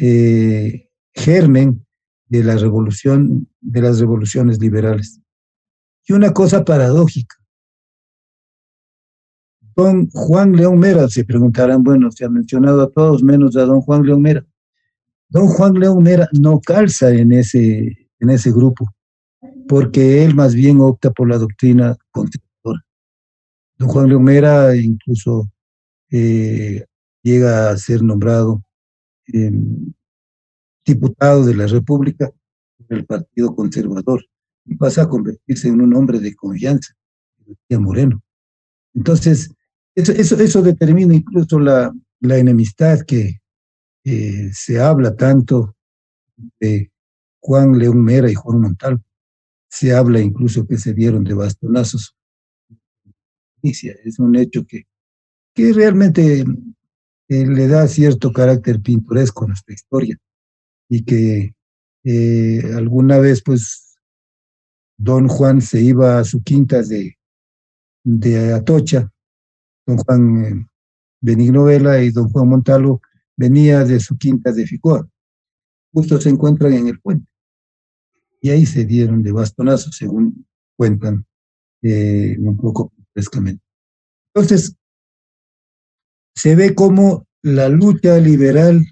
[0.00, 1.84] eh, germen
[2.26, 5.20] de la revolución, de las revoluciones liberales.
[6.06, 7.36] Y una cosa paradójica.
[9.76, 13.80] Don Juan León Mera, se preguntarán, bueno, se ha mencionado a todos menos a don
[13.80, 14.44] Juan León Mera.
[15.28, 18.86] Don Juan León Mera no calza en ese, en ese grupo,
[19.68, 22.84] porque él más bien opta por la doctrina conservadora.
[23.78, 25.50] Don Juan León Mera incluso
[26.10, 26.84] eh,
[27.22, 28.63] llega a ser nombrado
[29.26, 29.92] em,
[30.84, 32.30] diputado de la República
[32.78, 34.24] por el Partido Conservador
[34.66, 36.94] y pasa a convertirse en un hombre de confianza,
[37.38, 38.22] decía Moreno.
[38.94, 39.50] Entonces,
[39.94, 43.40] eso, eso, eso determina incluso la, la enemistad que
[44.52, 45.76] se habla tanto
[46.60, 46.90] de
[47.40, 49.02] Juan León Mera y Juan Montal.
[49.68, 52.14] Se habla incluso que se dieron de bastonazos.
[53.62, 54.86] Es un hecho que,
[55.54, 56.44] que realmente
[57.28, 60.16] le da cierto carácter pintoresco a nuestra historia
[60.88, 61.54] y que
[62.04, 63.96] eh, alguna vez pues
[64.96, 67.16] don Juan se iba a su quinta de,
[68.04, 69.10] de Atocha,
[69.86, 70.66] don Juan eh,
[71.20, 73.00] Benigno Vela y don Juan Montalvo
[73.36, 75.08] venía de su quinta de Ficoa.
[75.92, 77.26] Justo se encuentran en el puente.
[78.40, 81.24] Y ahí se dieron de bastonazos, según cuentan
[81.82, 83.62] eh, un poco frescamente.
[84.34, 84.76] Entonces,
[86.34, 88.84] se ve como la lucha liberal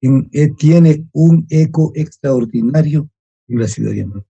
[0.00, 3.08] eh, tiene un eco extraordinario
[3.48, 4.28] en la ciudad de América.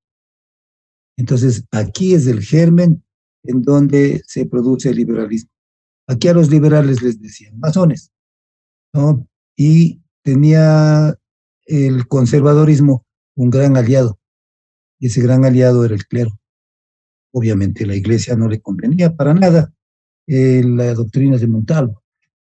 [1.16, 3.04] Entonces, aquí es el germen
[3.44, 5.50] en donde se produce el liberalismo.
[6.06, 8.12] Aquí a los liberales les decían masones,
[8.92, 9.26] ¿no?
[9.56, 11.18] Y tenía
[11.66, 13.04] el conservadorismo
[13.36, 14.18] un gran aliado,
[15.00, 16.38] y ese gran aliado era el clero.
[17.32, 19.72] Obviamente la iglesia no le convenía para nada
[20.26, 22.03] eh, la doctrina de Montalvo,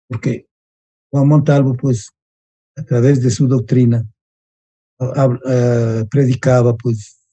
[0.08, 0.48] porque
[1.10, 2.10] Juan Montalvo, pues,
[2.76, 4.06] a través de su doctrina,
[6.10, 7.26] predicaba, pues,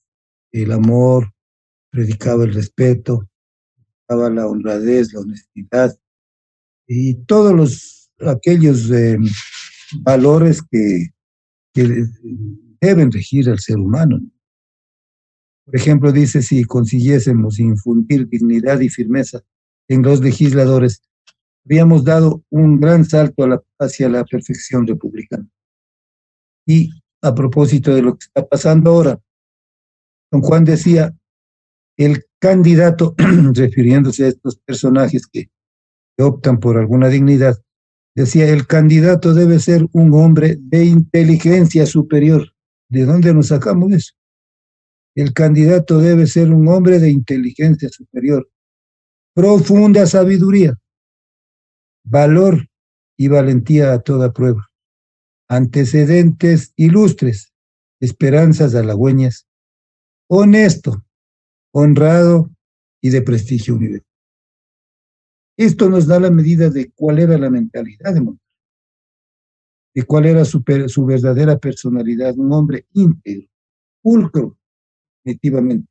[0.52, 1.32] el amor,
[1.90, 3.28] predicaba el respeto,
[3.76, 5.98] predicaba la honradez, la honestidad
[6.88, 9.18] y todos los aquellos eh,
[10.02, 11.10] valores que
[12.80, 14.22] deben regir al ser humano.
[15.66, 19.42] Por ejemplo, dice, si consiguiésemos infundir dignidad y firmeza
[19.88, 21.02] en los legisladores,
[21.66, 23.46] habíamos dado un gran salto
[23.80, 25.48] hacia la perfección republicana.
[26.68, 26.90] Y
[27.22, 29.20] a propósito de lo que está pasando ahora,
[30.32, 31.16] don Juan decía,
[31.98, 33.16] el candidato,
[33.54, 35.50] refiriéndose a estos personajes que,
[36.16, 37.60] que optan por alguna dignidad,
[38.16, 42.54] decía, el candidato debe ser un hombre de inteligencia superior.
[42.90, 44.14] ¿De dónde nos sacamos eso?
[45.16, 48.50] El candidato debe ser un hombre de inteligencia superior,
[49.34, 50.78] profunda sabiduría,
[52.06, 52.70] valor
[53.18, 54.72] y valentía a toda prueba,
[55.48, 57.54] antecedentes ilustres,
[58.00, 59.48] esperanzas halagüeñas,
[60.28, 61.06] honesto,
[61.74, 62.50] honrado
[63.02, 64.08] y de prestigio universal.
[65.58, 68.42] Esto nos da la medida de cuál era la mentalidad de Montalvo,
[69.94, 70.64] de cuál era su,
[71.06, 73.48] verdadera personalidad, un hombre íntegro,
[74.02, 74.58] pulcro,
[75.24, 75.88] definitivamente,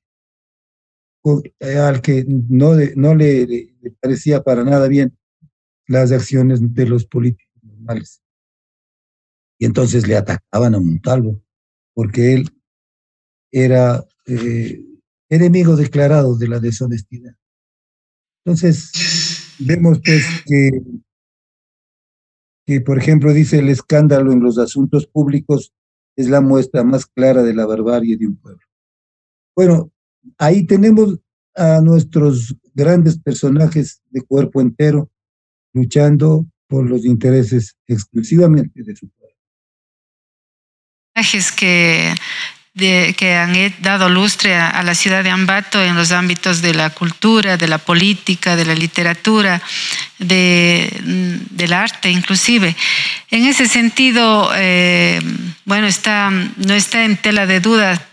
[1.60, 5.16] eh, al que no le, parecía para nada bien
[5.86, 8.22] las acciones de los políticos normales.
[9.58, 11.42] Y entonces le atacaban a Montalvo,
[11.94, 12.50] porque él
[13.52, 14.84] era eh,
[15.28, 17.34] enemigo declarado de la deshonestidad.
[18.44, 20.70] Entonces, vemos pues que,
[22.66, 25.72] que, por ejemplo, dice el escándalo en los asuntos públicos
[26.16, 28.62] es la muestra más clara de la barbarie de un pueblo.
[29.56, 29.92] Bueno,
[30.38, 31.18] ahí tenemos
[31.54, 35.10] a nuestros grandes personajes de cuerpo entero
[35.74, 39.34] luchando por los intereses exclusivamente de su pueblo.
[41.56, 42.14] Que,
[43.16, 47.56] que han dado lustre a, la ciudad de Ambato en los ámbitos de la cultura,
[47.56, 49.62] de la política, de la literatura,
[50.18, 50.90] de,
[51.50, 52.74] del arte inclusive.
[53.30, 55.20] En ese sentido, eh,
[55.64, 58.04] bueno, está, no está en tela de duda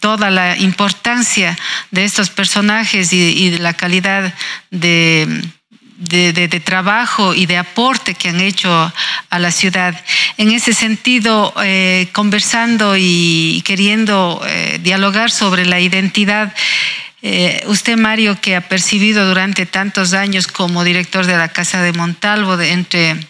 [0.00, 1.56] toda la importancia
[1.90, 4.34] de estos personajes y, de la calidad
[4.70, 5.28] de,
[6.00, 8.92] de, trabajo y de aporte que han hecho
[9.30, 10.02] a la ciudad.
[10.36, 16.54] En ese sentido, eh, conversando y queriendo eh, dialogar sobre la identidad,
[17.22, 21.92] eh, usted, Mario, que ha percibido durante tantos años como director de la Casa de
[21.92, 23.29] Montalvo, de, entre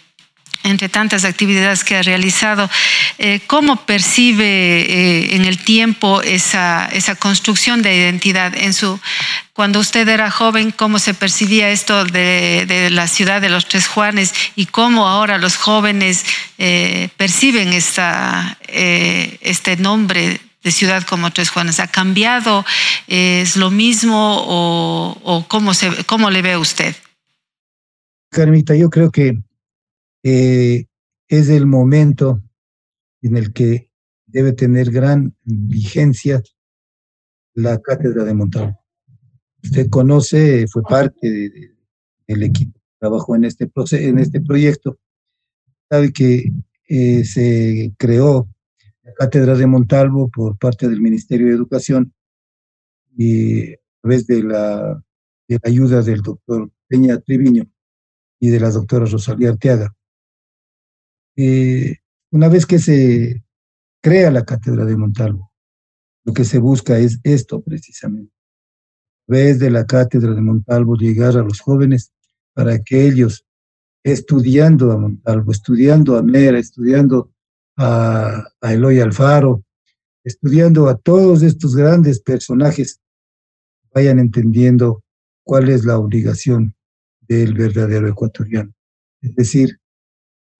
[0.63, 2.69] entre tantas actividades que ha realizado,
[3.17, 8.55] eh, ¿cómo percibe eh, en el tiempo esa, esa construcción de identidad?
[8.55, 8.99] En su,
[9.53, 14.33] cuando usted era joven, ¿cómo se percibía esto de, la ciudad de los Tres Juanes
[14.55, 16.25] y cómo ahora los jóvenes
[16.57, 21.79] eh, perciben esta, este nombre de ciudad como Tres Juanes?
[21.79, 22.65] ¿Ha cambiado?
[23.07, 26.95] ¿Es lo mismo o, o cómo, se, cómo le ve usted?
[28.31, 29.37] Carmita, yo creo que
[30.23, 30.85] eh,
[31.27, 32.41] es el momento
[33.21, 33.89] en el que
[34.25, 36.41] debe tener gran vigencia
[37.53, 38.79] la cátedra de Montalvo.
[39.63, 41.29] Usted conoce, fue parte
[42.27, 44.97] del equipo que trabajó en este, en este proyecto,
[45.89, 46.51] sabe que
[46.87, 48.47] eh, se creó
[49.03, 52.13] la cátedra de Montalvo por parte del Ministerio de Educación
[53.17, 55.03] y a través de la,
[55.47, 57.69] de la ayuda del doctor Peña Triviño
[58.39, 59.93] y de la doctora Rosalía Arteaga.
[61.43, 61.97] Eh,
[62.31, 63.43] una vez que se
[63.99, 65.51] crea la cátedra de Montalvo,
[66.23, 68.31] lo que se busca es esto precisamente.
[68.31, 72.13] A través de la cátedra de Montalvo llegar a los jóvenes
[72.53, 73.43] para que ellos,
[74.03, 77.31] estudiando a Montalvo, estudiando a Mera, estudiando
[77.75, 79.63] a, a Eloy Alfaro,
[80.23, 83.01] estudiando a todos estos grandes personajes,
[83.95, 85.03] vayan entendiendo
[85.43, 86.75] cuál es la obligación
[87.19, 88.71] del verdadero ecuatoriano.
[89.21, 89.80] Es decir,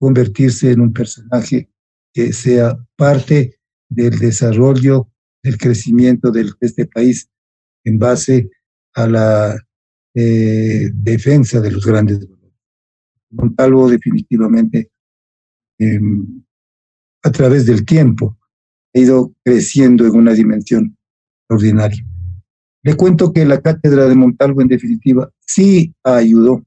[0.02, 1.70] convertirse en un personaje
[2.12, 5.08] que sea parte del desarrollo,
[5.44, 7.30] del crecimiento de este país
[7.84, 8.50] en base
[8.96, 9.56] a la
[10.16, 12.58] eh, defensa de los grandes valores.
[13.30, 14.90] Montalvo definitivamente
[15.78, 16.44] em,
[17.22, 18.40] a través del tiempo
[18.96, 20.98] ha ido creciendo en una dimensión
[21.42, 22.04] extraordinaria.
[22.82, 26.66] Le cuento que la cátedra de Montalvo en definitiva sí ayudó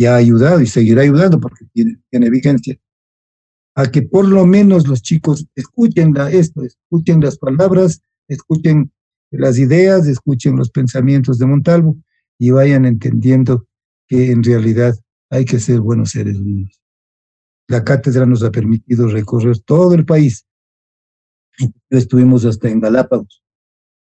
[0.00, 2.74] y ha ayudado y seguirá ayudando porque tiene, tiene vigencia,
[3.74, 8.90] a que por lo menos los chicos escuchen esto, escuchen las palabras, escuchen
[9.30, 11.98] las ideas, escuchen los pensamientos de Montalvo
[12.38, 13.66] y vayan entendiendo
[14.08, 14.94] que en realidad
[15.28, 16.80] hay que ser buenos seres humanos.
[17.68, 20.46] La cátedra nos ha permitido recorrer todo el país.
[21.90, 23.42] Estuvimos hasta en Galápagos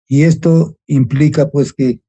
[0.06, 2.02] Y esto implica pues que,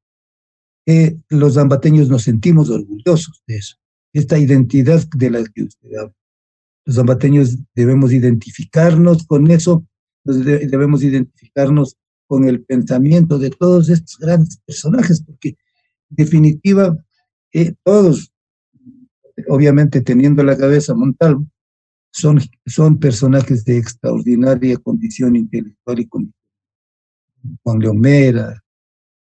[0.85, 3.75] que los zambateños nos sentimos orgullosos de eso,
[4.13, 6.15] esta identidad de la que usted habla.
[6.85, 9.85] Los zambateños debemos identificarnos con eso,
[10.23, 16.97] debemos identificarnos con el pensamiento de todos estos grandes personajes, porque en definitiva,
[17.53, 18.31] eh, todos,
[19.47, 21.47] obviamente teniendo la cabeza Montalvo,
[22.11, 26.41] son, son personajes de extraordinaria condición intelectual y condición.
[27.63, 28.61] Juan Leomera,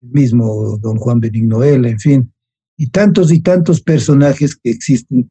[0.00, 2.32] mismo don Juan Benigno en fin,
[2.76, 5.30] y tantos y tantos personajes que existen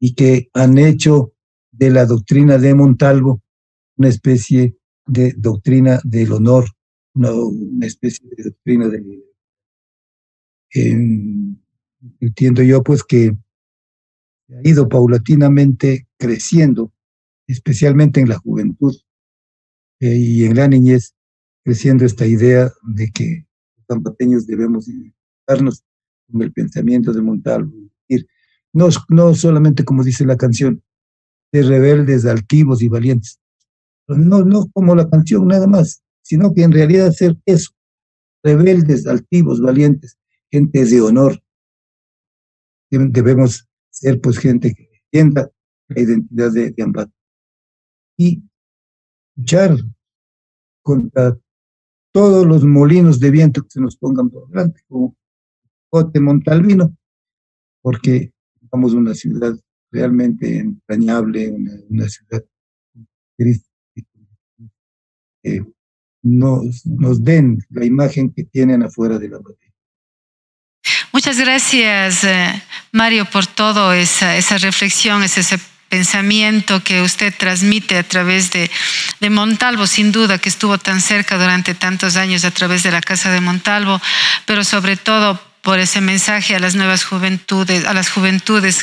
[0.00, 1.32] y que han hecho
[1.70, 3.42] de la doctrina de Montalvo
[3.98, 6.66] una especie de doctrina del honor,
[7.14, 9.24] una, especie de doctrina del...
[12.20, 13.36] entiendo yo pues que
[14.50, 16.92] ha ido paulatinamente creciendo,
[17.46, 18.94] especialmente en la juventud
[20.00, 21.14] eh, y en la niñez,
[21.64, 23.47] creciendo esta idea de que
[23.88, 25.84] los zapateños debemos identificarnos
[26.30, 27.72] con el pensamiento de Montalvo.
[28.72, 30.82] No, no solamente como dice la canción,
[31.52, 33.40] de rebeldes, altivos y valientes.
[34.06, 37.72] No, no como la canción nada más, sino que en realidad ser eso,
[38.42, 40.18] rebeldes, altivos, valientes,
[40.50, 41.42] gente de honor.
[42.90, 45.50] Debemos ser pues gente que entienda
[45.88, 47.10] la identidad de, de
[48.16, 48.42] Y
[49.36, 49.76] luchar
[50.82, 51.38] contra
[52.18, 55.16] todos los molinos de viento que se nos pongan por delante, como
[55.88, 56.96] Cote Montalvino,
[57.80, 58.32] porque
[58.68, 59.54] somos una ciudad
[59.92, 61.48] realmente entrañable,
[61.88, 62.44] una, ciudad
[65.44, 65.64] que
[66.24, 69.74] nos, den la imagen que tienen afuera de la batalla.
[71.12, 72.60] Muchas gracias, eh,
[72.90, 75.56] Mario, por todo esa, reflexión, ese
[75.88, 78.70] pensamiento que usted transmite a través de,
[79.20, 83.00] de, Montalvo, sin duda que estuvo tan cerca durante tantos años a través de la
[83.00, 84.00] Casa de Montalvo,
[84.44, 88.80] pero sobre todo por ese mensaje a las nuevas juventudes, a las juventudes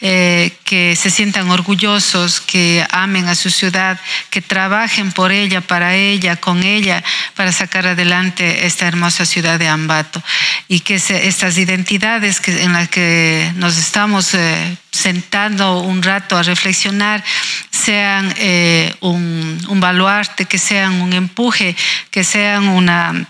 [0.00, 5.94] eh, que se sientan orgullosos, que amen a su ciudad, que trabajen por ella, para
[5.94, 7.04] ella, con ella,
[7.36, 10.20] para sacar adelante esta hermosa ciudad de Ambato.
[10.66, 16.42] Y que estas identidades que, en las que nos estamos eh, sentando un rato a
[16.42, 17.22] reflexionar
[17.70, 21.76] sean eh, un, un baluarte, que sean un empuje,
[22.10, 23.28] que sean una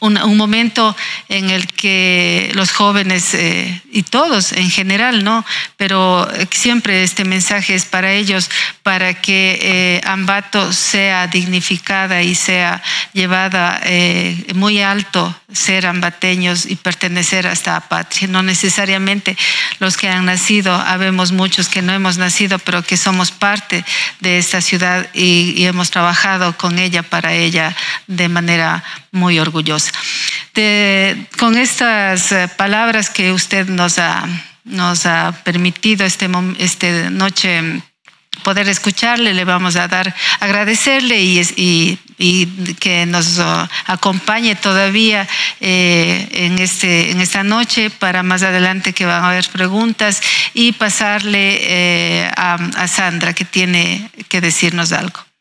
[0.00, 0.94] un, momento
[1.28, 5.44] en el que los jóvenes eh, y todos en general, ¿no?
[5.76, 8.50] Pero siempre este mensaje es para ellos,
[8.82, 12.82] para que eh, Ambato sea dignificada y sea
[13.12, 18.28] llevada eh, muy alto, ser ambateños y pertenecer a esta patria.
[18.28, 19.36] No necesariamente
[19.78, 23.84] los que han nacido, habemos muchos que no hemos nacido, pero que somos parte
[24.20, 27.74] de esta ciudad y, hemos trabajado con ella, para ella,
[28.06, 29.92] de manera muy orgullosa.
[31.38, 34.26] con estas eh, palabras que usted nos ha,
[34.64, 36.26] nos ha permitido esta
[36.58, 37.82] este noche
[38.44, 41.98] poder escucharle, le vamos a dar, agradecerle y, y,
[42.78, 45.26] que nos uh, acompañe todavía
[45.60, 50.22] eh, en, este, en esta noche para más adelante que van a haber preguntas
[50.54, 55.33] y pasarle eh, a Sandra que tiene que decirnos algo.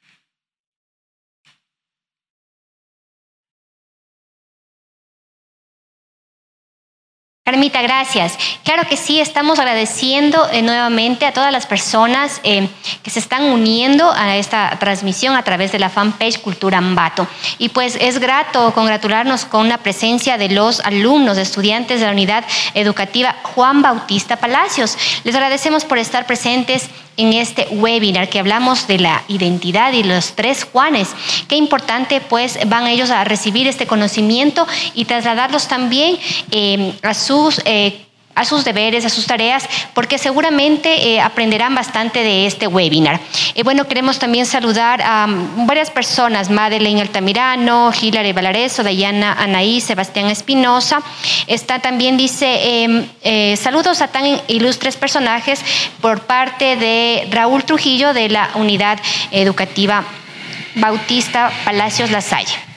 [7.45, 8.37] Carmita, gracias.
[8.63, 12.69] Claro que sí, estamos agradeciendo eh, nuevamente a todas las personas eh,
[13.03, 17.27] que se están uniendo a esta transmisión a través de la fanpage Cultura Ambato.
[17.57, 22.45] Y pues es grato congratularnos con la presencia de los alumnos, estudiantes de la unidad
[22.75, 24.97] educativa Juan Bautista Palacios.
[25.25, 30.34] Les agradecemos por estar presentes en este webinar que hablamos de la identidad y los
[30.34, 31.09] tres Juanes.
[31.47, 36.18] Qué importante pues van ellos a recibir este conocimiento y trasladarlos también
[36.51, 37.61] eh, a sus...
[37.66, 38.05] Eh,
[38.36, 43.19] a sus deberes, a sus tareas, porque seguramente eh, aprenderán bastante de este webinar.
[43.63, 50.27] Bueno, queremos también saludar a mm, varias personas, Madeleine Altamirano, Hilary Valareso, Dayana Anaí, Sebastián
[50.27, 51.01] Espinosa.
[51.47, 55.61] Está también, dice, em, eh, saludos a tan ilustres personajes
[56.01, 58.99] por parte de Raúl Trujillo de la Unidad
[59.31, 60.03] Educativa
[60.75, 62.72] Bautista Palacios Lasalle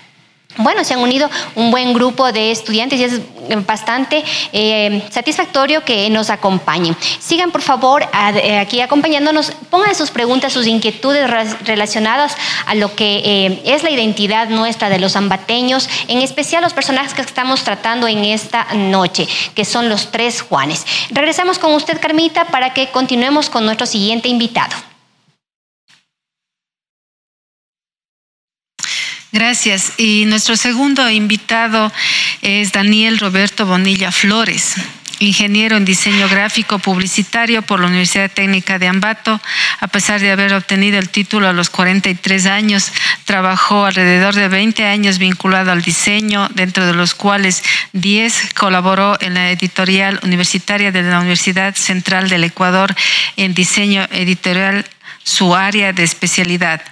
[0.59, 3.21] bueno, se han unido un buen grupo de estudiantes y es
[3.67, 6.97] bastante eh, satisfactorio que nos acompañen.
[7.19, 8.03] Sigan, por favor,
[8.43, 9.53] eh, aquí acompañándonos.
[9.71, 11.31] Pongan sus preguntas, sus inquietudes
[11.65, 12.37] relacionadas
[12.67, 17.15] a lo que eh, es la identidad nuestra de los ambateños, en especial los personajes
[17.15, 20.87] que estamos tratando en esta noche, que son los tres Juanes.
[21.11, 24.75] Regresamos con usted, Carmita, para que continuemos con nuestro siguiente invitado.
[29.37, 29.93] Gracias.
[29.99, 31.93] Y nuestro segundo invitado
[32.41, 34.77] es Daniel Roberto Bonilla Flores
[35.19, 39.39] ingeniero en diseño gráfico publicitario por la Universidad Técnica de Ambato.
[39.81, 42.93] A pesar de haber obtenido el título a los 43 años,
[43.27, 47.63] trabajó alrededor de 20 años vinculado al diseño, dentro de los cuales
[47.93, 52.95] 10 colaboró en la editorial universitaria de la Universidad Central del Ecuador
[53.37, 54.87] en diseño editorial,
[55.25, 56.83] su área de especialidad.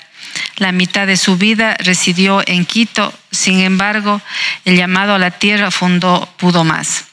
[0.57, 4.21] La mitad de su vida residió en Quito, sin embargo,
[4.65, 7.07] el llamado a la tierra fundó Pudo Más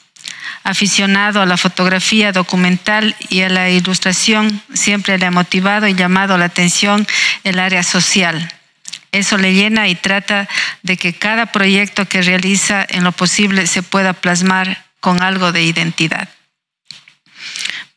[0.64, 6.38] aficionado a la fotografía documental y a la ilustración, siempre le ha motivado y llamado
[6.38, 7.06] la atención
[7.44, 8.48] el área social.
[9.10, 10.48] Eso le llena y trata
[10.82, 15.64] de que cada proyecto que realiza en lo posible se pueda plasmar con algo de
[15.64, 16.28] identidad.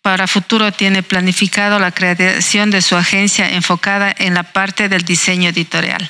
[0.05, 5.49] Para futuro tiene planificado la creación de su agencia enfocada en la parte del diseño
[5.49, 6.07] editorial.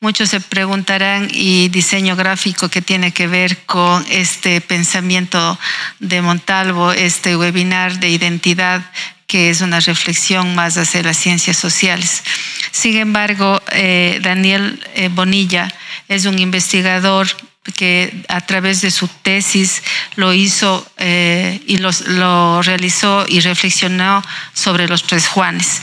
[0.00, 5.56] Muchos se preguntarán, ¿y diseño gráfico qué tiene que ver con este pensamiento
[6.00, 8.82] de Montalvo, este webinar de identidad
[9.28, 12.24] que es una reflexión más hacia las ciencias sociales?
[12.72, 15.72] Sin embargo, eh, Daniel eh, Bonilla
[16.08, 17.28] es un investigador
[17.74, 19.82] que a través de su tesis
[20.16, 24.22] lo hizo eh, y lo realizó y reflexionó
[24.54, 25.82] sobre los tres Juanes.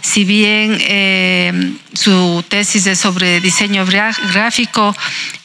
[0.00, 4.94] Si bien eh, su tesis es sobre diseño gráfico,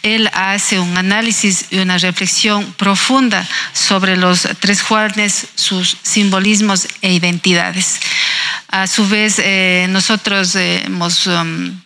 [0.04, 7.14] él hace un análisis y una reflexión profunda sobre los tres Juanes, sus simbolismos e
[7.14, 8.00] identidades.
[8.70, 11.28] A su vez, eh, nosotros hemos...
[11.28, 11.80] Um,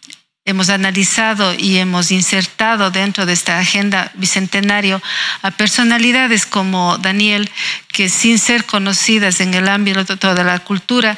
[0.46, 5.02] Hemos analizado y hemos insertado dentro de esta agenda bicentenario
[5.42, 7.50] a personalidades como Daniel,
[7.88, 11.18] que sin ser conocidas en el ámbito de la cultura,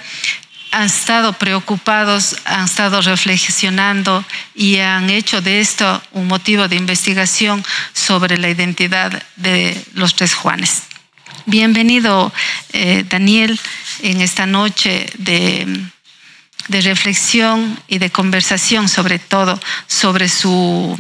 [0.70, 4.24] han estado preocupados, han estado reflexionando
[4.54, 10.36] y han hecho de esto un motivo de investigación sobre la identidad de los tres
[10.36, 10.84] Juanes.
[11.48, 12.32] Bienvenido,
[12.74, 13.60] eh, Daniel,
[14.04, 15.66] en esta noche de
[16.68, 20.98] de reflexión y de conversación sobre todo sobre su,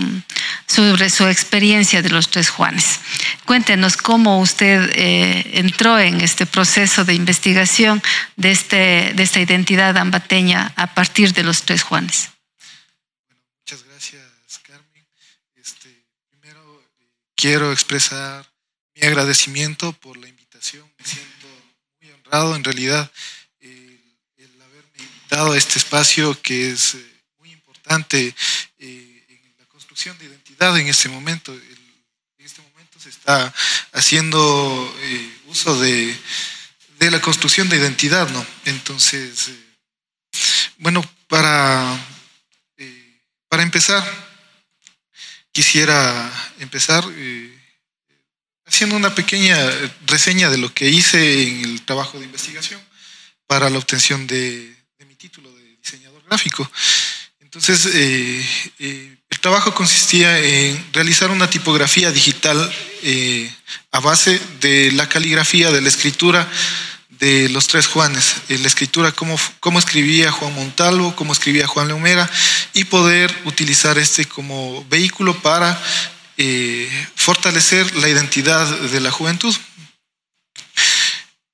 [0.67, 2.99] sobre su experiencia de los tres Juanes.
[3.45, 8.01] Cuéntenos cómo usted eh, entró en este proceso de investigación
[8.35, 12.29] de, este, de esta identidad ambateña a partir de los tres Juanes.
[13.61, 14.21] Muchas gracias,
[14.61, 15.07] Carmen.
[15.55, 15.89] Este,
[16.29, 16.83] primero
[17.35, 18.45] quiero expresar
[18.95, 20.89] mi agradecimiento por la invitación.
[20.99, 21.47] Me siento
[22.01, 23.11] muy honrado en realidad
[25.35, 27.05] dado este espacio que es eh,
[27.39, 28.33] muy importante
[28.79, 31.53] eh, en la construcción de identidad en este momento.
[31.53, 33.53] En este momento se está
[33.91, 36.17] haciendo eh, uso de,
[36.99, 38.45] de, la construcción de identidad, ¿no?
[38.63, 39.51] Entonces,
[40.77, 41.99] bueno, para,
[43.49, 44.03] para empezar,
[45.51, 47.03] quisiera empezar
[48.65, 49.57] haciendo una pequeña
[50.05, 52.81] reseña de lo que hice en el trabajo de investigación
[53.47, 54.74] para la obtención de,
[56.25, 56.69] gráfico.
[57.39, 58.45] Entonces, eh,
[58.79, 62.69] eh, el trabajo consistía en realizar una tipografía digital
[63.01, 63.49] eh,
[63.91, 66.49] a base de la caligrafía, de la escritura
[67.09, 72.29] de los tres Juanes, la escritura, cómo, cómo escribía Juan Montalvo, cómo escribía Juan Leomera,
[72.73, 75.81] y poder utilizar este como vehículo para
[77.15, 79.55] fortalecer la identidad de la juventud.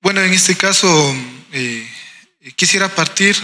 [0.02, 1.16] Bueno, en este caso
[2.56, 3.38] quisiera partir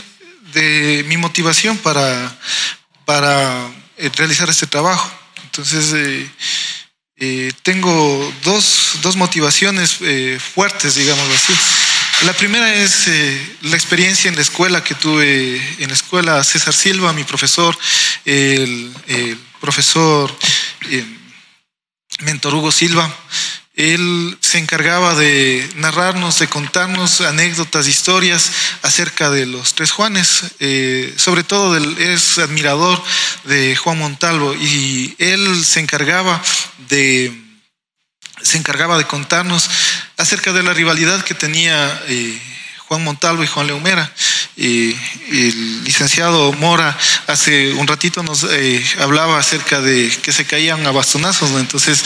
[1.07, 2.37] mi motivación para,
[3.05, 5.09] para eh, realizar este trabajo.
[5.45, 6.29] Entonces, eh,
[7.17, 9.97] eh, tengo dos, dos motivaciones
[10.53, 11.53] fuertes, digamos así.
[12.25, 13.07] La primera es
[13.61, 17.77] la experiencia en la escuela que tuve, en la escuela César Silva, mi profesor,
[18.25, 20.35] el, el profesor
[22.19, 23.13] Mentor Hugo Silva.
[23.77, 28.51] Él se encargaba de narrarnos, de contarnos anécdotas, historias
[28.81, 30.45] acerca de los tres Juanes.
[30.59, 33.01] Eh, sobre todo es admirador
[33.43, 36.41] de Juan Montalvo y él se encargaba
[36.89, 37.43] de
[38.41, 39.69] se encargaba de contarnos
[40.17, 42.39] acerca de la rivalidad que tenía eh,
[42.87, 44.11] Juan Montalvo y Juan Leumera.
[44.55, 46.97] el licenciado Mora
[47.27, 52.01] hace un ratito nos eh, hablaba acerca de que se caían a bastonazos, entonces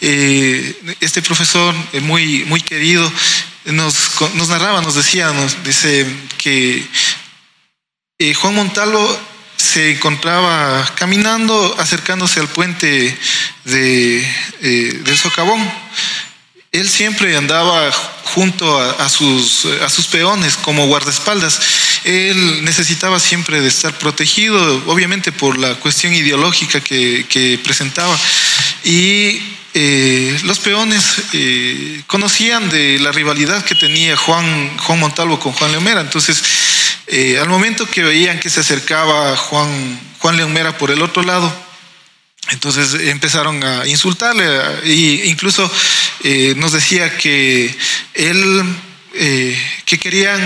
[0.00, 3.10] eh, este profesor eh, muy, muy querido
[3.66, 6.06] nos, nos, narraba, nos decía, nos dice
[6.38, 6.86] que
[8.34, 9.20] Juan Montalvo
[9.56, 13.18] se encontraba caminando, acercándose al puente
[13.64, 15.60] de, del Socavón
[16.72, 17.90] él siempre andaba
[18.34, 21.58] junto a, sus, a sus peones como guardaespaldas.
[22.08, 28.18] Él necesitaba siempre de estar protegido, obviamente por la cuestión ideológica que, presentaba.
[28.82, 29.42] Y
[29.74, 31.04] eh, los peones
[31.34, 36.00] eh, conocían de la rivalidad que tenía Juan, Juan Montalvo con Juan Leomera.
[36.00, 36.42] Entonces,
[37.08, 41.54] eh, al momento que veían que se acercaba Juan, Juan Leomera por el otro lado,
[42.48, 44.46] entonces empezaron a insultarle
[44.84, 45.70] e incluso
[46.56, 47.76] nos decía que
[48.14, 48.64] él,
[49.12, 50.40] que querían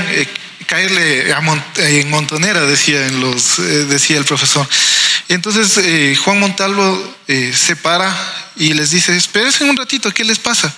[0.73, 1.31] caerle
[1.77, 4.67] en montonera, decía, en los, eh, decía el profesor.
[5.29, 8.09] Entonces eh, Juan Montalvo eh, se para
[8.57, 10.75] y les dice, espérense un ratito, ¿qué les pasa?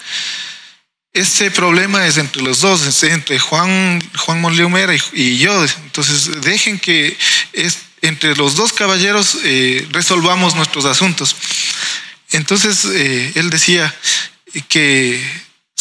[1.13, 4.43] Este problema es entre los dos, es entre Juan, Juan
[5.13, 5.65] y, yo.
[5.85, 7.17] Entonces dejen que
[8.03, 9.39] entre los dos caballeros
[9.91, 11.37] resolvamos nuestros asuntos.
[12.33, 13.95] Entonces él decía
[14.69, 15.25] que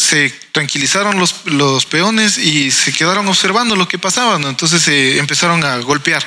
[0.04, 5.78] se tranquilizaron los, peones y se quedaron observando lo que pasaba, entonces se empezaron a
[5.78, 6.22] golpear.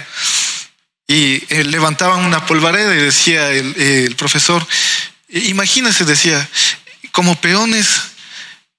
[1.07, 4.65] Y eh, levantaban una polvareda y decía el, el profesor,
[5.29, 6.49] imagínense, decía,
[7.11, 7.87] como peones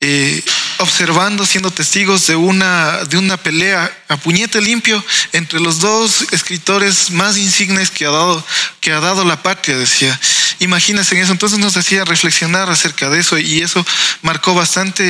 [0.01, 0.45] eh,
[0.79, 7.11] observando, siendo testigos de una, de una pelea a puñete limpio entre los dos escritores
[7.11, 8.47] más insignes que ha dado,
[8.81, 10.19] que ha dado la patria, decía.
[10.61, 11.33] Imagínense en eso.
[11.33, 13.85] Entonces nos hacía reflexionar acerca de eso y eso
[14.23, 15.05] marcó bastante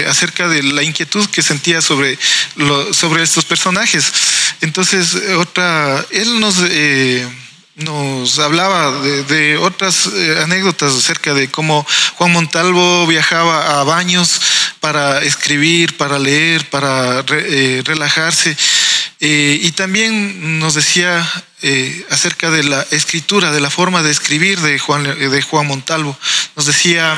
[0.00, 2.18] eh, acerca de la inquietud que sentía sobre,
[2.92, 4.12] sobre estos personajes.
[4.60, 6.56] Entonces, otra, él nos...
[6.68, 7.28] Eh,
[7.76, 11.86] nos hablaba de, otras eh, anécdotas acerca de cómo
[12.16, 14.38] Juan Montalvo viajaba a baños
[14.80, 18.54] para escribir, para leer, para relajarse.
[19.18, 21.26] Y también nos decía
[22.10, 26.16] acerca de la escritura, de la forma de escribir de Juan, de Juan Montalvo.
[26.56, 27.16] Nos decía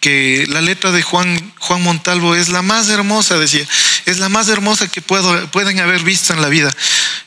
[0.00, 3.66] que la letra de Juan, Juan Montalvo es la más hermosa, decía,
[4.04, 6.72] es la más hermosa que puedo, pueden haber visto en la vida.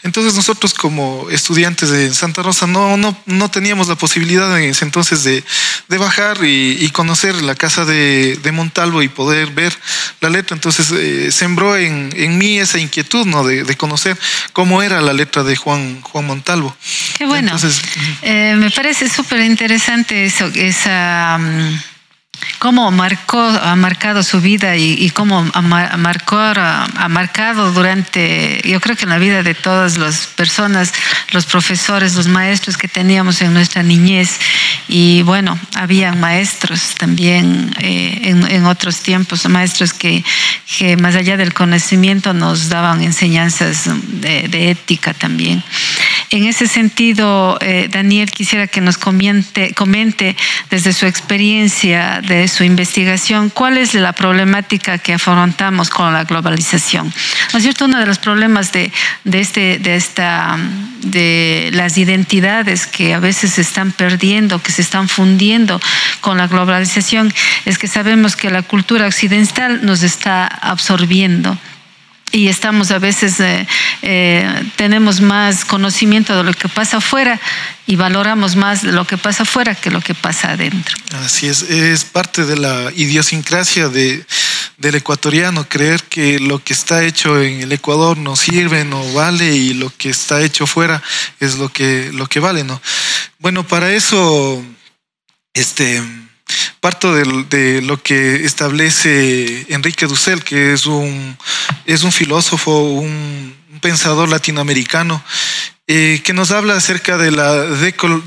[0.01, 4.86] Entonces nosotros como estudiantes de Santa Rosa no, no, no teníamos la posibilidad en ese
[4.86, 5.43] entonces de,
[5.89, 9.78] de bajar y, conocer la casa de, de, Montalvo y poder ver
[10.22, 10.55] la letra.
[10.55, 13.43] Entonces eh, sembró en, en, mí esa inquietud ¿no?
[13.43, 14.18] de, de, conocer
[14.53, 16.48] cómo era la letra de Juan, Juan Montalvo.
[17.17, 17.55] Qué bueno.
[18.21, 21.37] Eh, me parece súper interesante eso, esa...
[21.37, 21.79] Mm,
[22.57, 28.95] cómo marcó, ha marcado su vida y, cómo ha, marcó, ha, marcado durante, yo creo
[28.95, 30.93] que en la vida de todas las personas,
[31.31, 34.39] los profesores, los maestros que teníamos en nuestra niñez.
[34.87, 40.23] Y bueno, habían maestros también eh, en, otros tiempos, maestros que,
[40.77, 43.89] que, más allá del conocimiento nos daban enseñanzas
[44.21, 45.63] de, ética también.
[46.32, 50.36] En ese sentido, eh, Daniel, quisiera que nos comente, comente
[50.69, 57.11] desde su experiencia de su investigación cuál es la problemática que afrontamos con la globalización.
[57.51, 57.86] ¿No es cierto?
[57.86, 58.91] Uno de los problemas de,
[59.23, 60.59] de, este, de, esta,
[61.01, 65.82] de las identidades que a veces se están perdiendo, que se están fundiendo
[66.21, 67.34] con la globalización,
[67.65, 71.57] es que sabemos que la cultura occidental nos está absorbiendo
[72.32, 73.67] y estamos a veces, eh,
[74.01, 77.39] eh, tenemos más conocimiento de lo que pasa afuera
[77.88, 80.95] y valoramos más lo que pasa afuera que lo que pasa adentro.
[81.25, 84.25] Así es, es parte de la idiosincrasia de,
[84.77, 89.55] del ecuatoriano, creer que lo que está hecho en el Ecuador no sirve, no vale
[89.55, 91.01] y lo que está hecho fuera
[91.39, 92.82] es lo que, lo que vale, ¿no?
[93.39, 94.63] Bueno, para eso,
[95.53, 96.03] este
[96.79, 101.37] Parto de, lo que establece Enrique Dussel, que es un,
[101.85, 105.23] es un filósofo, un, pensador latinoamericano,
[105.87, 107.53] eh, que nos habla acerca de la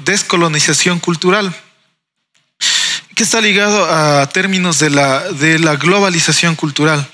[0.04, 1.54] descolonización cultural,
[3.14, 7.06] que está ligado a términos de la, de la globalización cultural.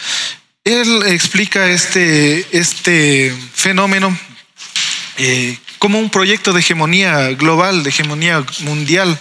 [0.62, 4.16] Él explica este, este fenómeno
[5.16, 9.18] eh, como un proyecto de hegemonía global, de hegemonía mundial,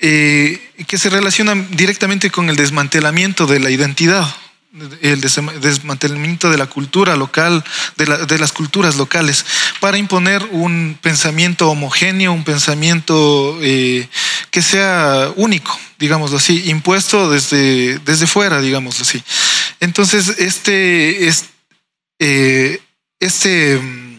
[0.00, 4.26] eh, que se relaciona directamente con el desmantelamiento de la identidad,
[5.02, 7.64] el desmantelamiento de la cultura local,
[7.96, 9.44] de, las culturas locales,
[9.80, 14.08] para imponer un pensamiento homogéneo, un pensamiento eh,
[14.52, 19.20] que sea único, digamos así, impuesto desde, desde fuera, digamos así.
[19.80, 22.80] Entonces, este, este,
[23.18, 24.09] este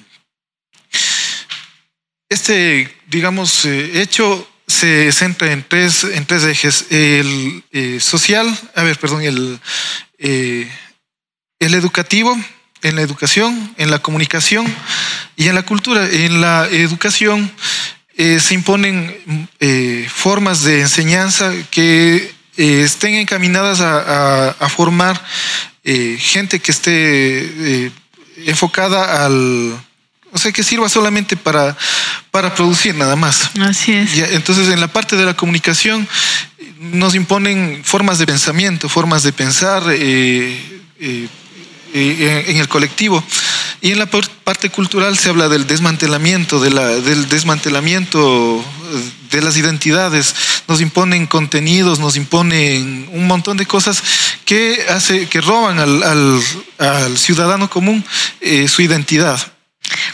[2.31, 6.85] este, digamos, eh, hecho se centra en tres, en tres ejes.
[6.89, 9.59] El eh, social, a ver, perdón, el,
[10.17, 10.71] eh,
[11.59, 12.33] el educativo,
[12.83, 14.65] en la educación, en la comunicación
[15.35, 16.09] y en la cultura.
[16.09, 17.51] En la educación
[18.17, 19.49] se imponen
[20.07, 25.21] formas de enseñanza que estén encaminadas a, a formar
[25.83, 27.91] gente que esté
[28.45, 29.79] enfocada al,
[30.31, 31.77] o sea, que sirva solamente para,
[32.31, 33.49] para producir nada más.
[33.59, 34.17] Así es.
[34.31, 36.07] entonces, en la parte de la comunicación
[36.81, 41.27] nos imponen formas de pensamiento, formas de pensar eh, eh,
[41.93, 43.23] eh, en el colectivo.
[43.81, 48.63] Y en la parte cultural se habla del desmantelamiento, de la, del desmantelamiento
[49.31, 50.35] de las identidades.
[50.67, 54.03] Nos imponen contenidos, nos imponen un montón de cosas
[54.45, 56.03] que hace, que roban al,
[56.77, 58.05] al, ciudadano común
[58.67, 59.39] su identidad.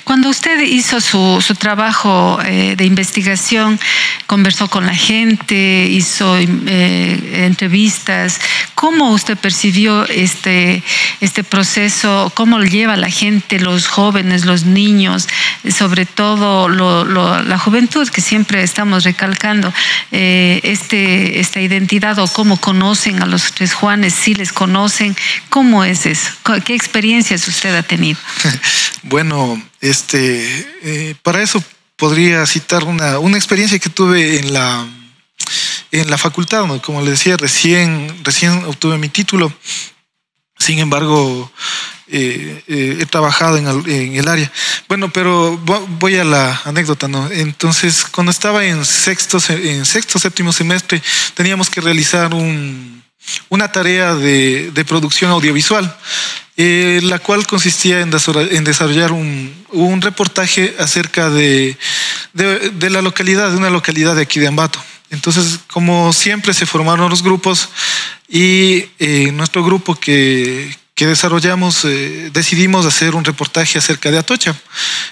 [0.07, 3.77] Cuando usted hizo su, su trabajo eh, de investigación,
[4.25, 8.39] conversó con la gente, hizo eh, entrevistas,
[8.73, 10.81] ¿cómo usted percibió este,
[11.19, 12.31] este proceso?
[12.35, 15.27] ¿Cómo lo lleva la gente, los jóvenes, los niños,
[15.77, 19.73] sobre todo la juventud que siempre estamos recalcando,
[20.13, 25.17] eh, este, esta identidad o cómo conocen a los tres Juanes, si les conocen?
[25.49, 26.31] ¿Cómo es eso?
[26.63, 28.17] ¿Qué experiencias usted ha tenido?
[29.03, 31.63] bueno, este, eh, para eso
[31.95, 34.85] podría citar una, experiencia que tuve en la,
[35.91, 39.51] en la facultad, como le decía, recién, recién obtuve mi título.
[40.59, 41.51] Sin embargo,
[42.07, 44.51] eh, eh, he trabajado en el, en área.
[44.87, 47.07] Bueno, pero voy a la anécdota.
[47.31, 51.01] Entonces, cuando estaba en sexto, en sexto, séptimo semestre,
[51.35, 52.96] teníamos que realizar un,
[53.49, 55.95] una tarea de, producción audiovisual.
[56.59, 61.77] Eh, la cual consistía en, desarrollar un, reportaje acerca de,
[62.33, 64.83] de, la localidad, de una localidad de aquí de Ambato.
[65.11, 67.69] Entonces, como siempre, se formaron los grupos
[68.27, 70.75] y eh, nuestro grupo que,
[71.05, 74.55] desarrollamos, eh, decidimos hacer un reportaje acerca de Atocha.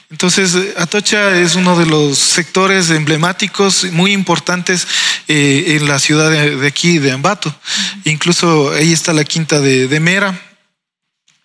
[0.09, 4.87] Entonces, Atocha es uno de los sectores emblemáticos muy importantes
[5.27, 7.53] en la ciudad de, aquí, de Ambato.
[8.05, 10.41] Incluso ahí está la quinta de, de Mera,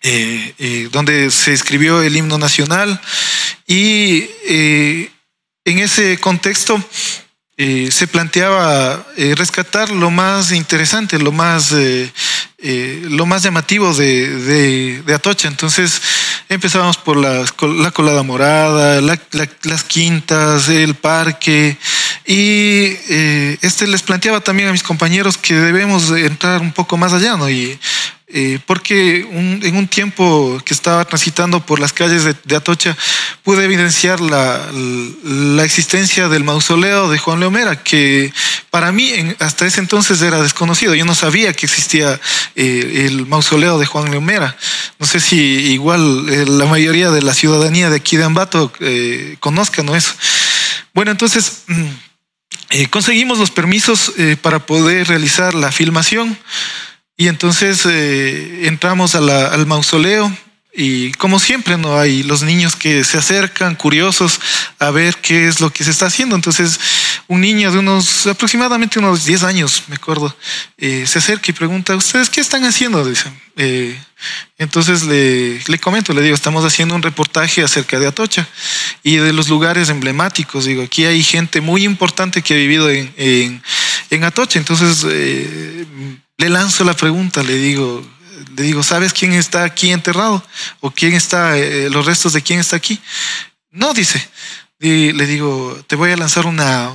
[0.03, 2.99] eh, eh, donde se escribió el himno nacional
[3.67, 5.11] y eh,
[5.63, 6.83] en ese contexto
[7.55, 11.75] se planteaba rescatar lo más interesante, lo más,
[12.63, 15.47] lo más llamativo de, Atocha.
[15.47, 16.01] Entonces
[16.49, 21.77] empezábamos por la, la colada morada, las quintas, el parque,
[22.25, 22.97] y
[23.61, 27.49] este les planteaba también a mis compañeros que debemos entrar un poco más allá, ¿no?
[27.49, 27.79] Y
[28.33, 32.95] eh, porque en un tiempo que estaba transitando por las calles de, Atocha
[33.43, 34.69] pude evidenciar la,
[35.65, 38.33] existencia del mausoleo de Juan Leomera, que
[38.69, 40.95] para mí hasta ese entonces era desconocido.
[40.95, 42.21] Yo no sabía que existía
[42.55, 44.55] eh, el mausoleo de Juan Leomera.
[44.97, 48.71] No sé si igual eh, la mayoría de la ciudadanía de aquí de Ambato
[49.39, 50.13] conozcan eso.
[50.93, 51.63] Bueno, entonces...
[51.67, 51.87] Mm,
[52.89, 56.37] conseguimos los permisos para poder realizar la filmación.
[57.17, 60.31] Y entonces eh, entramos al mausoleo
[60.73, 64.39] y como siempre no hay los niños que se acercan curiosos
[64.79, 66.35] a ver qué es lo que se está haciendo.
[66.35, 66.79] Entonces
[67.27, 70.35] un niño de unos aproximadamente unos 10 años, me acuerdo,
[70.77, 73.03] eh, se acerca y pregunta, ¿ustedes qué están haciendo?
[73.05, 73.37] Dicen.
[73.57, 73.99] Eh,
[74.57, 78.47] entonces le, comento, le digo, estamos haciendo un reportaje acerca de Atocha
[79.03, 80.65] y de los lugares emblemáticos.
[80.65, 83.61] Digo, aquí hay gente muy importante que ha vivido en, en,
[84.09, 84.57] en Atocha.
[84.57, 85.05] Entonces
[86.41, 88.03] le lanzo la pregunta, le digo,
[88.57, 90.43] le digo, ¿sabes quién está aquí enterrado?
[90.79, 92.99] ¿O quién está, eh, los restos de quién está aquí?
[93.69, 94.27] No, dice.
[94.79, 96.91] le digo, te voy a lanzar una,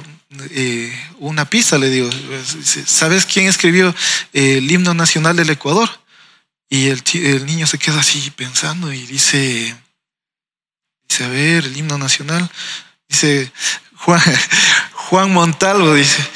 [0.50, 2.10] eh, una pista, le digo,
[2.86, 3.94] ¿sabes quién escribió
[4.32, 5.88] el himno nacional del Ecuador?
[6.68, 9.76] Y el, el niño se queda así pensando y dice,
[11.08, 12.50] dice, a ver, el himno nacional,
[13.08, 13.52] dice,
[13.94, 14.20] Juan,
[14.92, 16.28] Juan Montalvo, dice,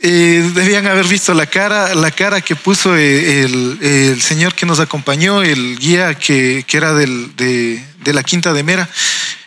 [0.00, 5.42] debían haber visto la cara, la cara que puso eh, el, señor que nos acompañó,
[5.42, 7.82] el guía que, era del, de,
[8.12, 8.88] la Quinta de Mera.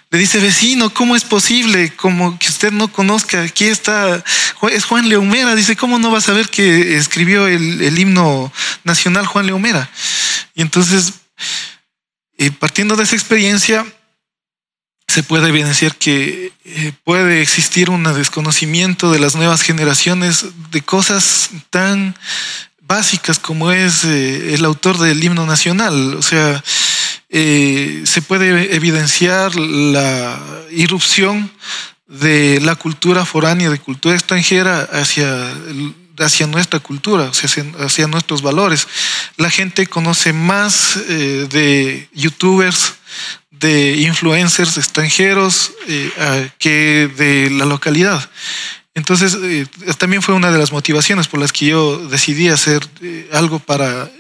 [0.10, 1.96] Le dice, vecino, ¿cómo es posible?
[1.96, 4.22] Como que usted no conozca, aquí está,
[4.70, 5.56] es Juan Leomera.
[5.56, 8.52] Dice, ¿cómo no va a saber que escribió el, himno
[8.84, 9.90] nacional Juan Leomera?
[10.54, 11.14] Y entonces,
[12.38, 13.86] eh, partiendo de esa experiencia,
[15.12, 21.50] se puede evidenciar que eh, puede existir un desconocimiento de las nuevas generaciones de cosas
[21.70, 22.16] tan
[22.80, 26.16] básicas como es eh, el autor del himno nacional.
[26.16, 26.64] O sea,
[27.30, 30.40] eh, se puede evidenciar la
[30.72, 31.52] irrupción
[32.08, 35.54] de la cultura foránea, de cultura extranjera hacia,
[36.20, 38.88] hacia nuestra cultura, hacia, hacia nuestros valores.
[39.36, 42.94] La gente conoce más de youtubers,
[43.62, 48.30] de influencers extranjeros eh, que de la localidad.
[48.94, 49.66] Entonces, eh,
[49.98, 54.12] también fue una de las motivaciones por las que yo decidí hacer eh, algo para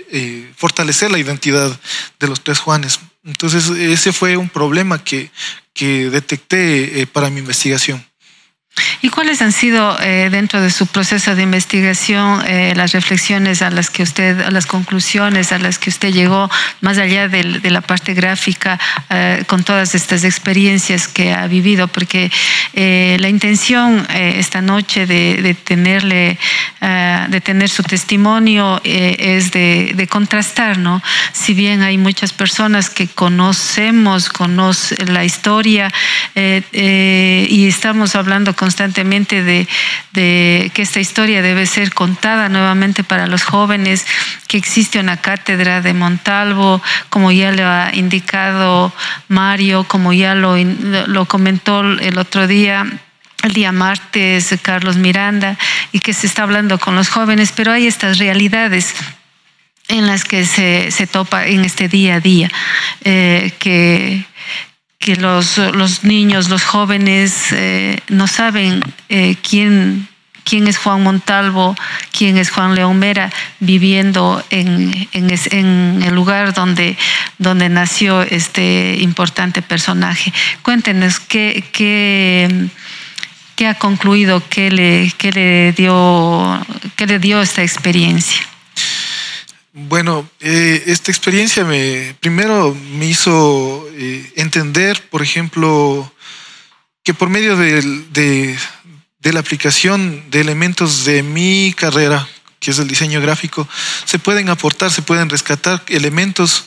[0.55, 1.77] fortalecer la identidad
[2.19, 2.99] de los tres Juanes.
[3.23, 5.31] Entonces, ese fue un problema que,
[5.73, 8.05] que detecté para mi investigación.
[9.03, 13.71] ¿Y cuáles han sido eh, dentro de su proceso de investigación eh, las reflexiones a
[13.71, 16.49] las que usted, a las conclusiones a las que usted llegó,
[16.81, 21.87] más allá de, la parte gráfica, eh, con todas estas experiencias que ha vivido?
[21.87, 22.31] Porque
[22.73, 26.37] la intención esta noche de, tenerle,
[26.79, 31.01] de tener su testimonio es de, contrastar, ¿no?
[31.33, 35.91] Si bien hay muchas personas que conocemos, conocen la historia
[36.35, 39.67] y estamos hablando constantemente de,
[40.13, 44.05] que esta historia debe ser contada nuevamente para los jóvenes,
[44.47, 48.93] que existe una cátedra de Montalvo, como ya lo ha indicado
[49.29, 52.85] Mario, como ya lo, lo comentó el otro día
[53.41, 55.57] el día martes Carlos Miranda
[55.91, 58.93] y que se está hablando con los jóvenes, pero hay estas realidades
[59.87, 62.51] en las que se, se topa en este día a día,
[63.03, 64.23] eh, que,
[65.01, 70.07] que los, los niños, los jóvenes eh, no saben eh, quién,
[70.43, 71.75] quién es Juan Montalvo,
[72.15, 76.95] quién es Juan León Mera, viviendo en, en, el lugar donde,
[77.39, 80.31] donde nació este importante personaje.
[80.61, 82.69] Cuéntenos qué, qué,
[83.55, 86.63] qué ha concluido, qué le, qué le, dio,
[86.95, 88.50] qué le dio esta experiencia.
[89.73, 96.11] Bueno, eh, esta experiencia me primero me hizo eh, entender, por ejemplo,
[97.03, 98.57] que por medio de,
[99.23, 102.27] la aplicación de elementos de mi carrera,
[102.59, 103.65] que es el diseño gráfico,
[104.03, 106.65] se pueden aportar, se pueden rescatar elementos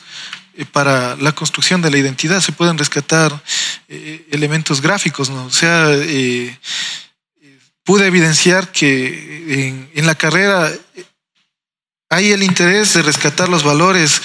[0.55, 3.39] eh, para la construcción de la identidad, se pueden rescatar
[3.87, 5.45] elementos gráficos, ¿no?
[5.45, 5.91] O sea,
[7.83, 10.73] pude evidenciar que en la carrera
[12.09, 14.21] hay el interés de rescatar los valores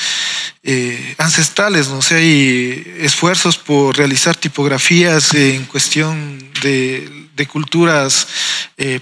[0.62, 1.98] eh, ancestrales, ¿no?
[1.98, 8.28] O hay esfuerzos por realizar tipografías en cuestión de, culturas
[8.76, 9.00] eh,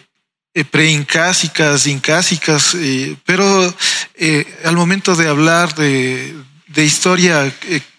[0.54, 2.76] eh, preincásicas, incásicas,
[3.26, 3.74] pero
[4.64, 6.34] al momento de hablar de,
[6.76, 7.52] historia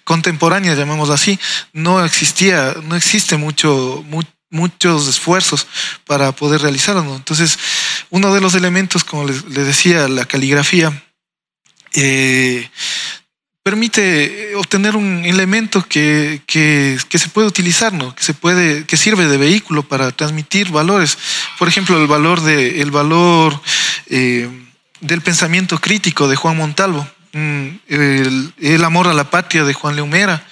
[0.05, 1.37] contemporánea, llamémoslo así,
[1.73, 4.01] no existía, no existe mucho,
[4.49, 5.67] muchos esfuerzos
[6.05, 7.15] para poder realizarlo.
[7.15, 7.57] Entonces,
[8.09, 11.03] uno de los elementos, como les, decía, la caligrafía,
[11.93, 12.69] eh,
[13.63, 18.15] permite obtener un elemento que, se puede utilizar, ¿no?
[18.15, 21.17] que, se puede, que sirve de vehículo para transmitir valores.
[21.57, 23.61] Por ejemplo, el valor, de, el valor
[24.07, 24.49] eh,
[25.01, 27.07] del pensamiento crítico de Juan Montalvo.
[27.31, 30.43] Mm, el, amor a la patria de Juan Leumera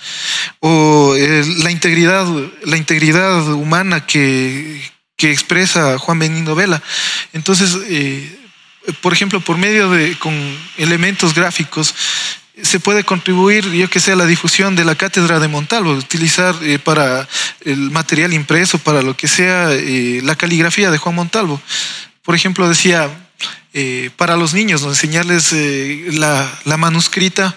[0.59, 2.28] o la integridad
[2.65, 4.80] la integridad humana que,
[5.15, 6.82] que expresa Juan Benigno Vela.
[7.34, 8.38] Entonces, eh,
[9.01, 10.34] por ejemplo, por medio de con
[10.78, 11.95] elementos gráficos,
[12.61, 16.55] se puede contribuir, yo que sé, a la difusión de la cátedra de Montalvo, utilizar
[16.61, 17.28] eh, para
[17.61, 21.61] el material impreso, para lo que sea eh, la caligrafía de Juan Montalvo.
[22.23, 23.09] Por ejemplo, decía,
[24.16, 25.54] para los niños, enseñarles
[26.14, 27.56] la, la manuscrita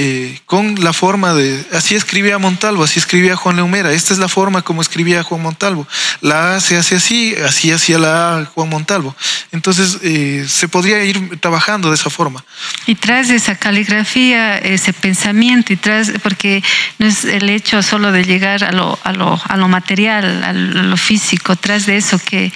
[0.00, 4.28] eh, con la forma de, así escribía Montalvo, así escribía Juan Leumera, esta es la
[4.28, 5.88] forma como escribía Juan Montalvo,
[6.20, 9.16] la A se hace así, así hacía la A Juan Montalvo.
[9.50, 12.44] Entonces eh, se podría ir trabajando de esa forma.
[12.86, 16.62] Y tras esa caligrafía, ese pensamiento, y tras, porque
[16.98, 20.52] no es el hecho solo de llegar a lo, a lo, a lo material, a
[20.52, 22.52] lo físico, tras de eso que...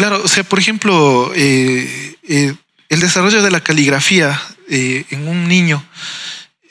[0.00, 2.16] Claro, o sea, por ejemplo, eh,
[2.88, 5.84] el desarrollo de la caligrafía en un niño,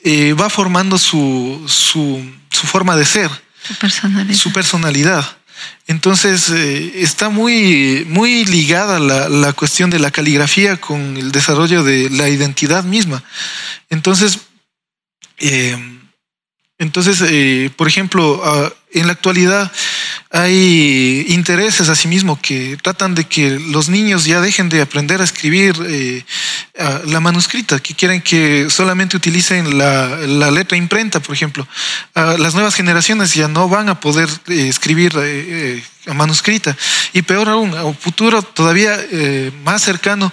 [0.04, 3.30] eh, va formando su, su, forma de ser,
[4.34, 5.38] su personalidad.
[5.86, 11.84] Entonces eh, está muy, muy ligada la, la, cuestión de la caligrafía con el desarrollo
[11.84, 13.24] de la identidad misma.
[13.92, 14.40] Entonces,
[15.38, 15.78] eh,
[16.80, 19.72] entonces por ejemplo, ah, en la actualidad
[20.32, 25.76] hay intereses asimismo que tratan de que los niños ya dejen de aprender a escribir
[25.88, 26.24] eh,
[27.08, 31.68] la manuscrita, que quieren que solamente utilicen la, letra imprenta, por ejemplo.
[32.14, 36.78] las nuevas generaciones ya no van a poder eh, escribir eh, a manuscrita.
[37.14, 39.00] Y peor aún, a un futuro todavía
[39.64, 40.32] más cercano,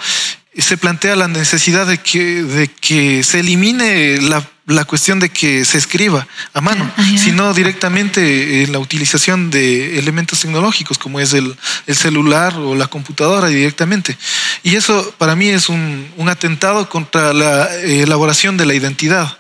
[0.58, 6.26] se plantea la necesidad de que se elimine la la cuestión de que se escriba
[6.52, 11.56] a mano, sino directamente en la utilización de elementos tecnológicos como es el,
[11.86, 14.16] celular o la computadora directamente.
[14.64, 19.38] Y eso para mí es un, atentado contra la elaboración de la identidad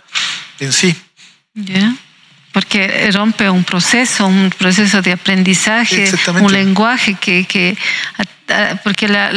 [0.60, 0.94] en sí.
[2.56, 7.76] Porque rompe un proceso, un proceso de aprendizaje, un lenguaje que,
[8.82, 9.30] porque la,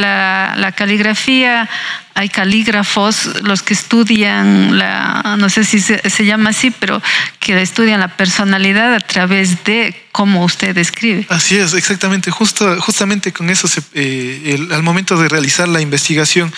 [0.56, 1.68] la, caligrafía,
[2.14, 7.02] hay calígrafos, los que estudian, la, no sé si se, llama así, pero
[7.42, 11.26] que estudian la personalidad a través de cómo usted escribe.
[11.28, 12.32] Así es, exactamente.
[12.32, 16.54] Justo, justamente con eso, eh, al momento de realizar la investigación,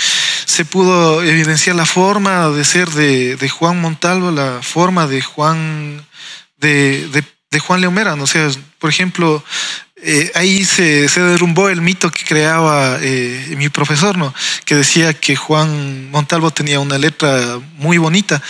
[0.46, 6.04] se pudo evidenciar la forma de ser de, de Juan Montalvo, la forma de Juan,
[6.62, 8.14] de, de, Juan Leomera.
[8.14, 8.50] O sea,
[8.80, 9.44] por ejemplo,
[9.98, 14.34] eh, ahí se, se, derrumbó el mito que creaba eh, mi profesor, ¿no?
[14.64, 18.42] que decía que Juan Montalvo tenía una letra muy bonita.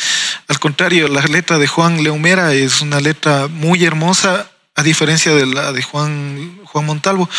[0.48, 5.48] Al contrario, la letra de Juan Leomera es una letra muy hermosa, a diferencia de
[5.48, 7.30] la de Juan, Juan Montalvo.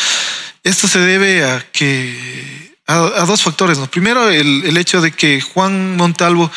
[0.65, 3.79] Esto se debe a que a, dos factores.
[3.89, 6.51] Primero, el, hecho de que Juan Montalvo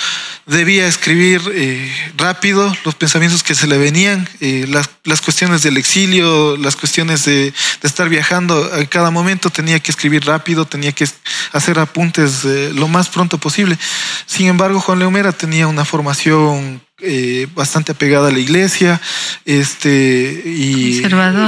[0.45, 6.57] debía escribir eh, rápido los pensamientos que se le venían, eh, las, cuestiones del exilio,
[6.57, 7.53] las cuestiones de,
[7.83, 11.07] estar viajando a cada momento, tenía que escribir rápido, tenía que
[11.51, 13.77] hacer apuntes eh, lo más pronto posible.
[14.25, 19.01] Sin embargo, Juan Leomera tenía una formación eh, bastante apegada a la iglesia
[19.43, 21.01] este, y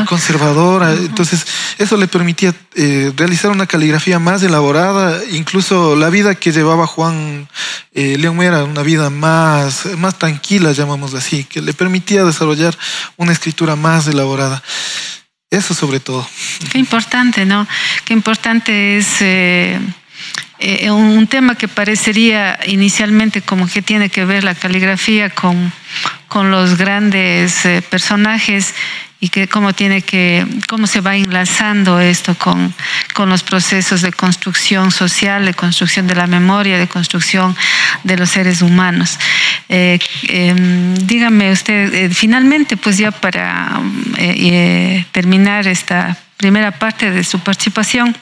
[0.06, 0.92] conservadora.
[0.92, 1.46] Entonces,
[1.78, 7.48] eso le permitía eh, realizar una caligrafía más elaborada, incluso la vida que llevaba Juan
[7.94, 12.78] eh, León era una vida más, más tranquila, llamámoslo así, que le permitía desarrollar
[13.16, 14.62] una escritura más elaborada.
[15.50, 16.28] Eso sobre todo.
[16.74, 17.66] Qué importante, ¿no?
[18.04, 19.22] Qué importante es
[20.60, 25.72] eh, un tema que parecería inicialmente como que tiene que ver la caligrafía con,
[26.28, 28.74] con los grandes eh, personajes
[29.20, 32.74] y cómo tiene que cómo se va enlazando esto con,
[33.14, 37.56] con los procesos de construcción social, de construcción de la memoria, de construcción
[38.04, 39.20] de los seres humanos.
[39.70, 43.80] Eh, em, dígame usted, finalmente, pues ya para
[45.12, 48.16] terminar esta primera parte de su participación,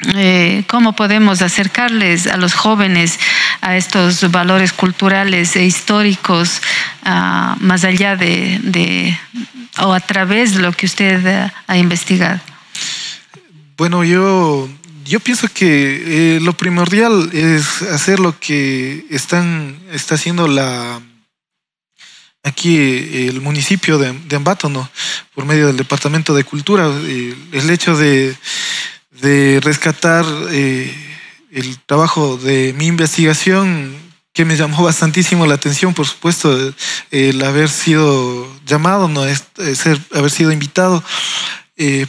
[0.00, 3.18] eh, cómo podemos acercarles a los jóvenes
[3.60, 6.62] a estos valores culturales e históricos
[7.04, 9.18] ah, más allá de,
[9.78, 12.40] o a través de lo que usted ha investigado.
[13.76, 14.68] Bueno, yo,
[15.04, 21.00] yo pienso que eh, lo primordial es hacer lo que están, está haciendo la
[22.44, 22.76] aquí
[23.28, 24.88] el municipio de, de Ambato, ¿no?
[25.34, 28.34] por medio del Departamento de Cultura, el hecho de
[29.20, 30.94] de rescatar eh,
[31.50, 33.96] el trabajo de mi investigación
[34.32, 36.72] que me llamó bastantísimo la atención, por supuesto,
[37.10, 39.42] el haber sido llamado, no es,
[39.74, 41.02] ser, haber sido invitado,
[41.76, 42.06] eh,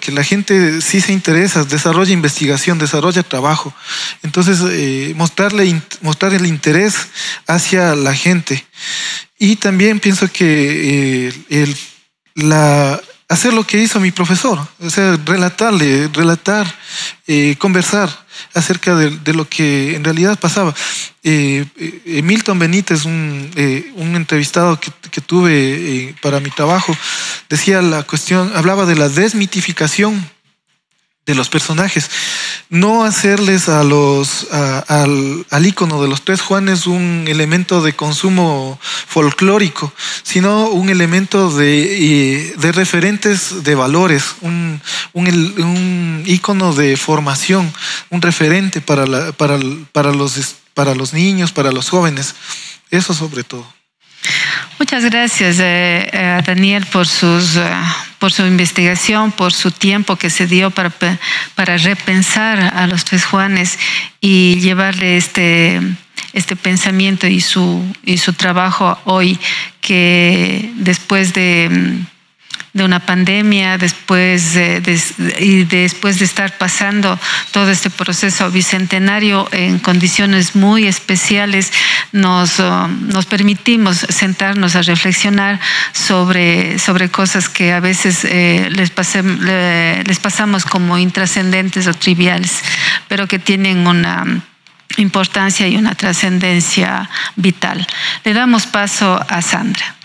[0.00, 3.74] que la gente sí se interesa, desarrolla investigación, desarrolla trabajo.
[4.22, 7.08] Entonces, eh, mostrarle, mostrar el interés
[7.46, 8.64] hacia la gente.
[9.38, 11.76] Y también pienso que el,
[12.34, 16.66] la, hacer lo que hizo mi profesor, o sea, relatarle, relatar,
[17.26, 18.08] eh, conversar
[18.54, 20.74] acerca de, lo que en realidad pasaba.
[21.24, 26.96] Eh, eh Milton Benítez, un, eh, un entrevistado que, que tuve para mi trabajo,
[27.48, 30.35] decía la cuestión, hablaba de la desmitificación
[31.26, 32.08] de los personajes.
[32.70, 38.78] No hacerles a los, al, al ícono de los tres Juanes un elemento de consumo
[38.80, 44.80] folclórico, sino un elemento de, de referentes de valores, un,
[45.12, 47.72] un, un, ícono de formación,
[48.10, 49.58] un referente para, la, para,
[49.92, 52.36] para, los, para los niños, para los jóvenes.
[52.90, 53.75] Eso sobre todo.
[54.78, 57.70] Muchas gracias, eh, eh, Daniel, por, eh,
[58.18, 60.92] por su investigación, por su tiempo que se dio para,
[61.54, 63.78] para repensar a los tres Juanes
[64.20, 65.80] y llevarle este,
[66.32, 69.38] este pensamiento y su, y su trabajo hoy,
[69.80, 71.98] que después de
[72.76, 74.82] de una pandemia, después de,
[75.40, 77.18] y después de estar pasando
[77.50, 81.72] todo este proceso bicentenario en condiciones muy especiales,
[82.12, 85.58] nos, nos permitimos sentarnos a reflexionar
[85.92, 88.92] sobre, sobre cosas que a veces eh, les,
[90.06, 92.60] les pasamos como intrascendentes o triviales,
[93.08, 94.42] pero que tienen una
[94.98, 97.86] importancia y una trascendencia vital.
[98.22, 99.95] Le damos paso a Sandra.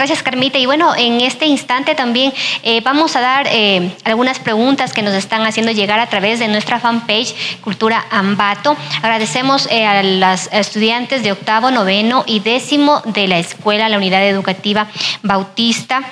[0.00, 0.56] Gracias, Carmita.
[0.56, 2.32] Y bueno, en este instante también
[2.62, 6.48] eh, vamos a dar eh, algunas preguntas que nos están haciendo llegar a través de
[6.48, 8.78] nuestra fanpage Cultura Ambato.
[9.02, 14.26] Agradecemos eh, a las estudiantes de octavo, noveno y décimo de la escuela, la unidad
[14.26, 14.88] educativa
[15.22, 16.02] Bautista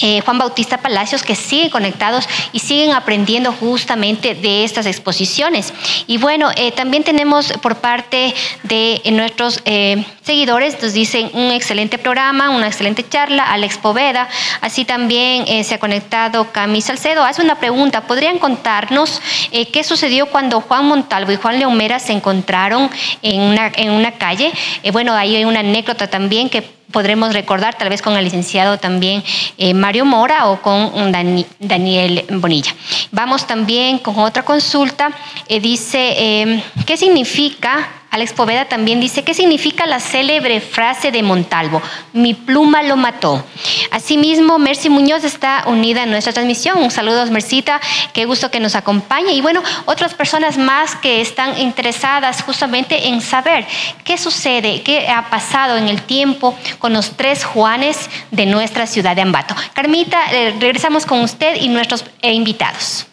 [0.00, 5.72] eh, Juan Bautista Palacios, que siguen conectados y siguen aprendiendo justamente de estas exposiciones.
[6.06, 8.34] Y bueno, eh, también tenemos por parte
[8.64, 14.28] de nuestros eh, seguidores, nos dicen un excelente programa, una excelente charla, Alex Poveda,
[14.60, 17.24] así también se ha conectado Cami Salcedo.
[17.24, 19.20] Hace una pregunta, ¿podrían contarnos
[19.50, 22.90] qué sucedió cuando Juan Montalvo y Juan Leomera se encontraron
[23.22, 24.52] en una, en una calle?
[24.92, 29.24] bueno, ahí hay una anécdota también que podremos recordar tal vez con el licenciado también
[29.58, 31.10] eh, Mario Mora o con
[31.58, 32.74] Daniel Bonilla.
[33.10, 35.10] Vamos también con otra consulta.
[35.48, 41.22] Eh, dice, eh, ¿qué significa Alex Poveda también dice, ¿qué significa la célebre frase de
[41.22, 41.80] Montalvo?
[42.12, 43.42] Mi pluma lo mató.
[43.90, 46.76] Asimismo, Mercy Muñoz está unida en nuestra transmisión.
[46.76, 47.80] Un saludo, Mercita,
[48.12, 49.32] qué gusto que nos acompañe.
[49.32, 53.66] Y bueno, otras personas más que están interesadas justamente en saber
[54.04, 59.16] qué sucede, qué ha pasado en el tiempo con los tres Juanes de nuestra ciudad
[59.16, 59.54] de Ambato.
[59.72, 63.06] Carmita, eh, regresamos con usted y nuestros eh, invitados.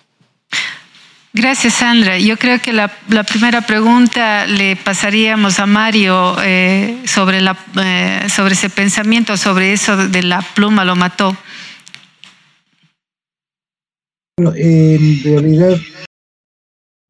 [1.42, 2.20] Gracias, Sandra.
[2.20, 2.90] Yo creo que la,
[3.24, 10.22] primera pregunta le pasaríamos a Mario eh, sobre, eh, sobre ese pensamiento, sobre eso de
[10.22, 11.34] la pluma lo mató.
[14.36, 15.78] Bueno, en realidad,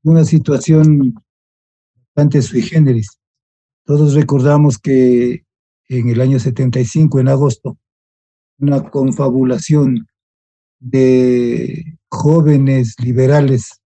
[0.04, 1.16] una situación
[2.14, 3.08] bastante sui generis.
[3.84, 5.44] Todos recordamos que
[5.88, 7.80] en el año 75, en agosto,
[8.60, 10.08] una confabulación
[10.80, 13.80] de jóvenes liberales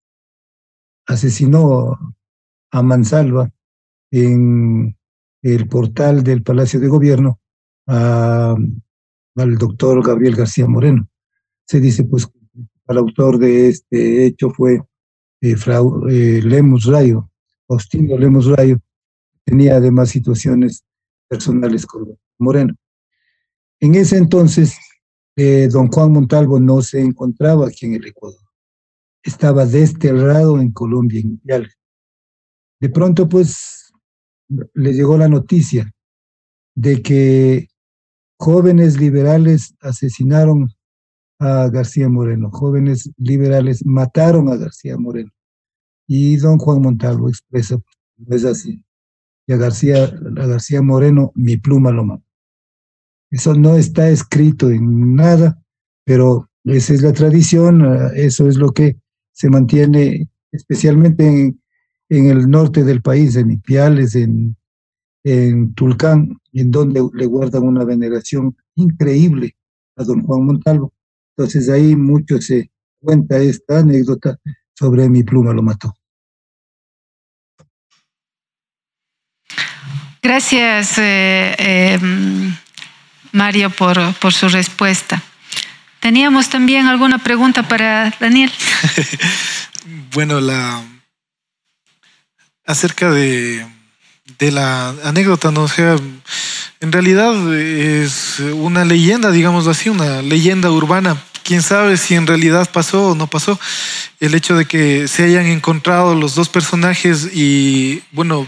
[1.05, 2.15] asesinó
[2.71, 3.51] a Mansalva
[4.11, 4.97] en
[5.41, 7.39] el portal del Palacio de Gobierno
[7.85, 11.07] al doctor Gabriel García Moreno.
[11.65, 12.39] Se dice pues que
[12.87, 14.81] el autor de este hecho fue
[15.41, 15.55] eh,
[16.09, 16.41] eh,
[16.85, 17.29] Rayo,
[17.67, 18.77] Faustino Lemus Rayo,
[19.43, 20.83] tenía además situaciones
[21.27, 22.73] personales con Moreno.
[23.79, 24.77] En ese entonces,
[25.35, 28.42] eh, don Juan Montalvo no se encontraba aquí en el Ecuador
[29.23, 31.23] estaba desterrado en Colombia,
[32.79, 33.93] De pronto, pues,
[34.73, 35.91] le llegó la noticia
[36.75, 37.67] de que
[38.37, 40.69] jóvenes liberales asesinaron
[41.39, 45.31] a García Moreno, jóvenes liberales mataron a García Moreno.
[46.07, 47.77] Y don Juan Montalvo expresa,
[48.17, 48.83] no es así.
[49.47, 52.25] Y a García, a García Moreno, mi pluma lo mató.
[53.31, 55.59] Eso no está escrito en nada,
[56.05, 57.83] pero esa es la tradición,
[58.15, 58.97] eso es lo que
[59.33, 64.55] se mantiene especialmente en, el norte del país, en Ipiales, en,
[65.23, 69.55] en Tulcán, en donde le guardan una veneración increíble
[69.97, 70.93] a don Juan Montalvo.
[71.35, 74.37] Entonces ahí mucho se cuenta esta anécdota
[74.75, 75.93] sobre mi pluma lo mató.
[80.21, 81.99] Gracias, eh, eh,
[83.33, 85.21] Mario, por, por su respuesta.
[86.03, 88.51] Teníamos también alguna pregunta para Daniel.
[90.11, 90.83] bueno, la
[92.65, 93.65] acerca de,
[94.39, 95.63] la anécdota, ¿no?
[95.63, 95.69] O
[96.81, 101.23] en realidad es una leyenda, digamos así, una leyenda urbana.
[101.41, 103.57] Quién sabe si en realidad pasó o no pasó.
[104.19, 108.45] El hecho de que se hayan encontrado los dos personajes y, bueno,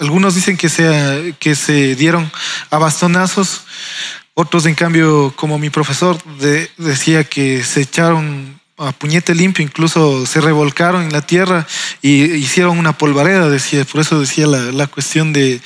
[0.00, 2.32] algunos dicen que se, que se dieron
[2.70, 3.64] a bastonazos.
[4.34, 6.18] Otros, en cambio, como mi profesor
[6.76, 11.66] decía que se echaron a puñete limpio, incluso se revolcaron en la tierra
[12.02, 13.84] y hicieron una polvareda, decía.
[13.84, 15.60] Por eso decía la, cuestión de,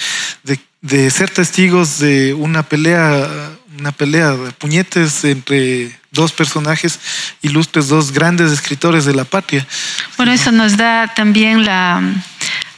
[0.82, 7.00] de, ser testigos de una pelea, una pelea de puñetes entre dos personajes
[7.40, 9.66] ilustres, dos grandes escritores de la patria.
[10.18, 12.02] Bueno, eso nos da también la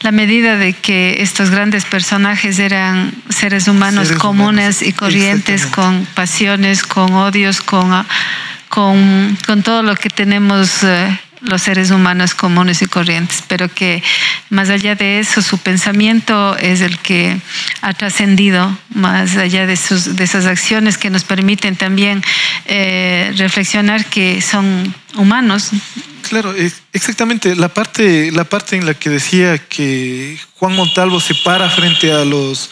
[0.00, 6.82] la medida de que estos grandes personajes eran seres humanos comunes y corrientes, con pasiones,
[6.82, 8.06] con odios, con,
[8.68, 14.02] con, con todo lo que tenemos eh, los seres humanos comunes y corrientes, pero que
[14.50, 17.40] más allá de eso, su pensamiento es el que
[17.82, 22.22] ha trascendido, más allá de, sus, de esas acciones que nos permiten también
[22.66, 25.70] eh, reflexionar que son humanos,
[26.28, 26.54] Claro,
[26.92, 27.56] exactamente.
[27.56, 32.24] La parte, la parte en la que decía que Juan Montalvo se para frente a
[32.24, 32.70] los,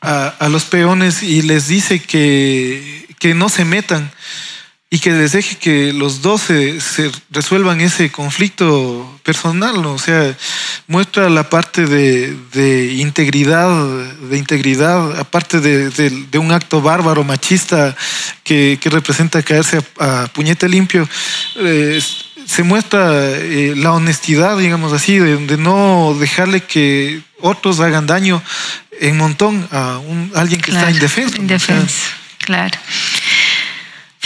[0.00, 4.10] a, los peones y les dice que, que, no se metan
[4.88, 6.78] y que les deje que los dos se,
[7.30, 10.36] resuelvan ese conflicto personal, o sea,
[10.86, 13.68] muestra la parte de, integridad,
[14.30, 17.96] de integridad, aparte de, un acto bárbaro, machista,
[18.44, 21.08] que, representa caerse a, puñete limpio.
[21.56, 22.00] Eh,
[22.46, 28.40] se muestra eh, la honestidad, digamos así, de, no dejarle que otros hagan daño
[29.00, 31.36] en montón a un, alguien que está indefenso.
[31.38, 32.78] Indefenso, claro.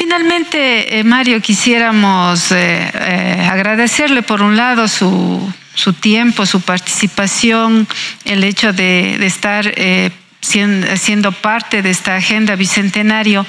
[0.01, 7.86] Finalmente, eh, Mario, quisiéramos eh, eh, agradecerle por un lado su, su, tiempo, su participación,
[8.24, 9.70] el hecho de, de estar
[10.40, 13.44] siendo, parte de esta agenda bicentenario,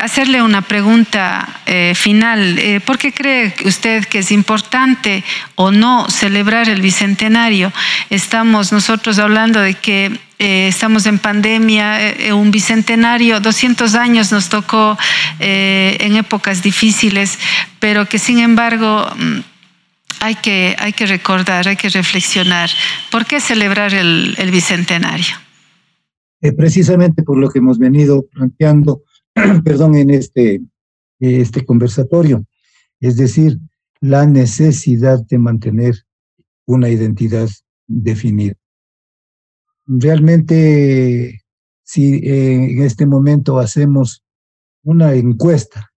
[0.00, 1.46] hacerle una pregunta
[1.94, 2.60] final.
[2.84, 5.22] ¿Por qué cree usted que es importante
[5.54, 7.72] o no celebrar el bicentenario?
[8.10, 14.50] Estamos nosotros hablando de que eh, estamos en pandemia, eh, un bicentenario, 200 años nos
[14.50, 14.98] tocó
[15.40, 17.38] eh, en épocas difíciles,
[17.80, 19.38] pero que sin embargo mm,
[20.20, 22.68] hay que, hay que recordar, hay que reflexionar.
[23.10, 25.36] ¿Por qué celebrar el, el bicentenario?
[26.56, 29.02] precisamente por lo que hemos venido planteando,
[29.64, 30.60] perdón, en este,
[31.18, 32.44] este conversatorio,
[33.00, 33.58] es decir,
[34.00, 35.96] la necesidad de mantener
[36.64, 37.48] una identidad
[37.88, 38.54] definida
[39.86, 41.42] realmente
[41.84, 44.24] si en este momento hacemos
[44.82, 45.92] una encuesta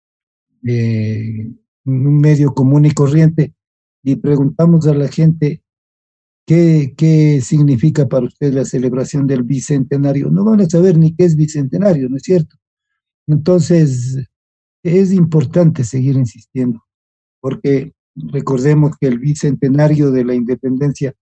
[0.64, 3.53] en un medio común y corriente
[4.03, 5.64] y preguntamos a la gente
[6.45, 11.26] qué, qué significa para usted la celebración del bicentenario, no van a saber ni qué
[11.26, 12.56] es bicentenario, ¿no es cierto?
[13.28, 14.18] Entonces,
[14.84, 16.84] es importante seguir insistiendo,
[17.41, 21.14] porque recordemos que el bicentenario de la independencia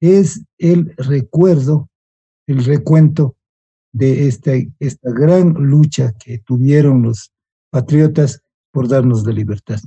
[0.00, 1.89] es el recuerdo
[2.50, 3.36] el recuento
[3.92, 7.32] de esta, esta gran lucha que tuvieron los
[7.70, 9.78] patriotas por darnos la libertad.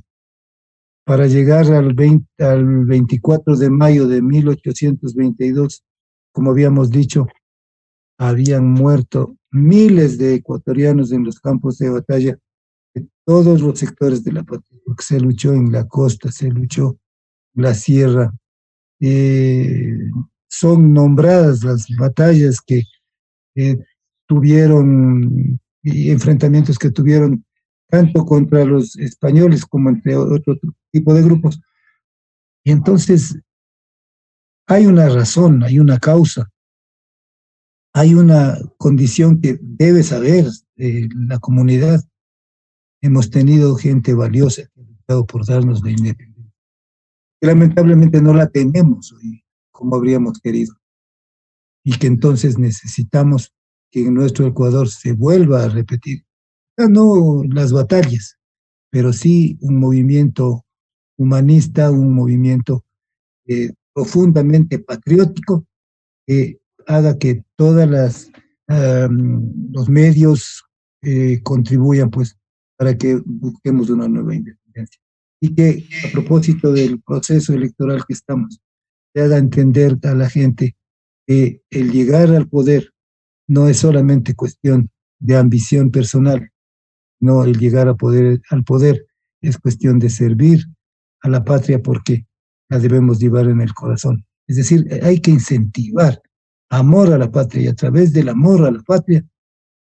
[1.06, 5.84] Para llegar al, 20, al 24 de mayo de 1822,
[6.32, 7.28] como habíamos dicho,
[8.18, 12.38] habían muerto miles de ecuatorianos en los campos de batalla
[12.96, 16.98] de todos los sectores de la patria, se luchó en la costa, se luchó
[17.56, 18.32] en la sierra,
[19.02, 20.10] eh,
[20.54, 22.84] son nombradas las batallas que
[24.28, 27.44] tuvieron y enfrentamientos que tuvieron
[27.90, 30.60] tanto contra los españoles como entre otro
[30.92, 31.60] tipo de grupos.
[32.64, 33.40] Y entonces
[34.68, 36.52] hay una razón, hay una causa,
[37.92, 40.46] hay una condición que debe saber
[40.78, 42.00] eh, la comunidad.
[43.02, 46.54] Hemos tenido gente valiosa que ha luchado por darnos la independencia.
[47.42, 49.43] Lamentablemente no la tenemos hoy
[49.74, 50.74] como habríamos querido.
[51.84, 53.52] Y que entonces necesitamos
[53.92, 56.24] que en nuestro Ecuador se vuelva a repetir,
[56.78, 58.40] ya no las batallas,
[58.90, 60.66] pero sí un movimiento
[61.18, 62.86] humanista, un movimiento
[63.46, 65.66] eh, profundamente patriótico
[66.26, 68.32] que haga que todas las
[68.68, 70.64] los medios
[71.02, 72.38] eh, contribuyan pues
[72.78, 75.02] para que busquemos una nueva independencia.
[75.40, 78.62] Y que a propósito del proceso electoral que estamos
[79.22, 80.76] haga entender a la gente
[81.28, 82.92] que el llegar al poder
[83.48, 86.52] no es solamente cuestión de ambición personal,
[87.20, 89.06] no el llegar a poder, al poder
[89.42, 90.66] es cuestión de servir
[91.22, 92.26] a la patria porque
[92.70, 94.26] la debemos llevar en el corazón.
[94.48, 96.22] Es decir, hay que incentivar
[96.70, 99.26] amor a la patria y a través del amor a la patria,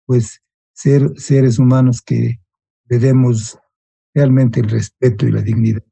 [0.06, 0.42] pues
[0.74, 2.40] ser seres humanos que
[2.88, 3.58] le demos
[4.14, 5.82] realmente el respeto y la dignidad.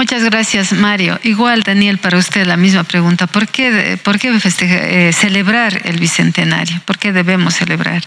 [0.00, 1.20] Muchas gracias, Mario.
[1.24, 3.26] Igual, Daniel, para usted la misma pregunta.
[3.26, 6.80] ¿Por qué, por qué eh, celebrar el Bicentenario?
[6.86, 8.02] ¿Por qué debemos celebrar?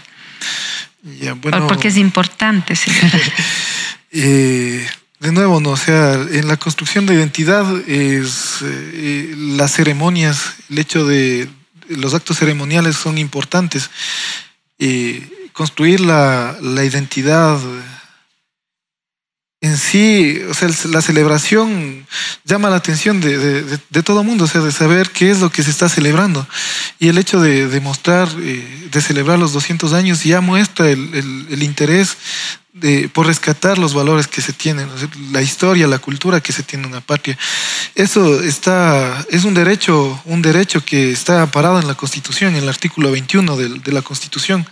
[1.20, 3.22] Ya, bueno, ¿Por qué es importante celebrar?
[4.16, 4.86] Eh,
[5.18, 5.70] de nuevo, ¿no?
[5.70, 11.48] o sea, en la construcción de identidad es eh, las ceremonias, el hecho de
[11.88, 13.90] los actos ceremoniales son importantes.
[15.52, 17.58] construir la, la identidad
[19.64, 22.06] en sí, o sea, la celebración
[22.44, 25.50] llama la atención de, de, todo el mundo, o sea, de saber qué es lo
[25.50, 26.46] que se está celebrando.
[26.98, 31.62] Y el hecho de, demostrar, eh, de celebrar los 200 años ya muestra el, el,
[31.62, 32.18] interés
[32.74, 34.86] de, por rescatar los valores que se tienen,
[35.32, 37.38] la historia, la cultura que se tiene en la patria.
[37.94, 42.68] Eso está, es un derecho, un derecho que está parado en la Constitución, en el
[42.68, 44.66] artículo 21 de, de la Constitución.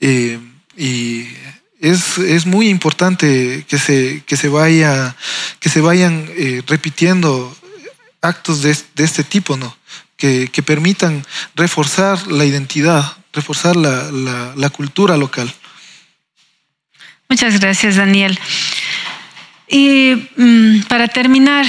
[0.00, 0.38] Eh,
[0.76, 1.28] y
[1.80, 5.14] es, es, muy importante que se, que se, vaya,
[5.60, 7.56] que se vayan eh, repitiendo
[8.20, 9.76] actos de, este tipo, ¿no?
[10.16, 11.24] Que, que, permitan
[11.54, 14.10] reforzar la identidad, reforzar la,
[14.56, 15.52] la, cultura local.
[17.28, 18.38] Muchas gracias, Daniel.
[19.68, 21.64] Y mm, para terminar,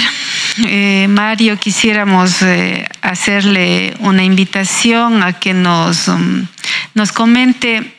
[0.65, 6.47] eh, Mario, quisiéramos eh, hacerle una invitación a que nos, um,
[6.95, 7.93] nos comente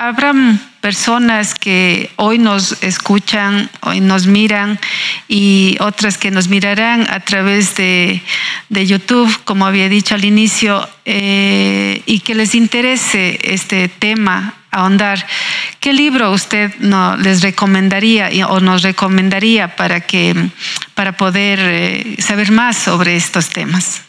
[0.00, 0.32] Habrá
[0.80, 4.78] personas que hoy nos escuchan, hoy nos miran
[5.28, 8.22] y otras que nos mirarán a través de,
[8.70, 15.18] YouTube, como había dicho al inicio, eh, y que les interese este tema ahondar.
[15.80, 20.34] ¿Qué libro usted no, les recomendaría o nos recomendaría para, que,
[20.94, 24.02] para poder eh, saber más sobre estos temas?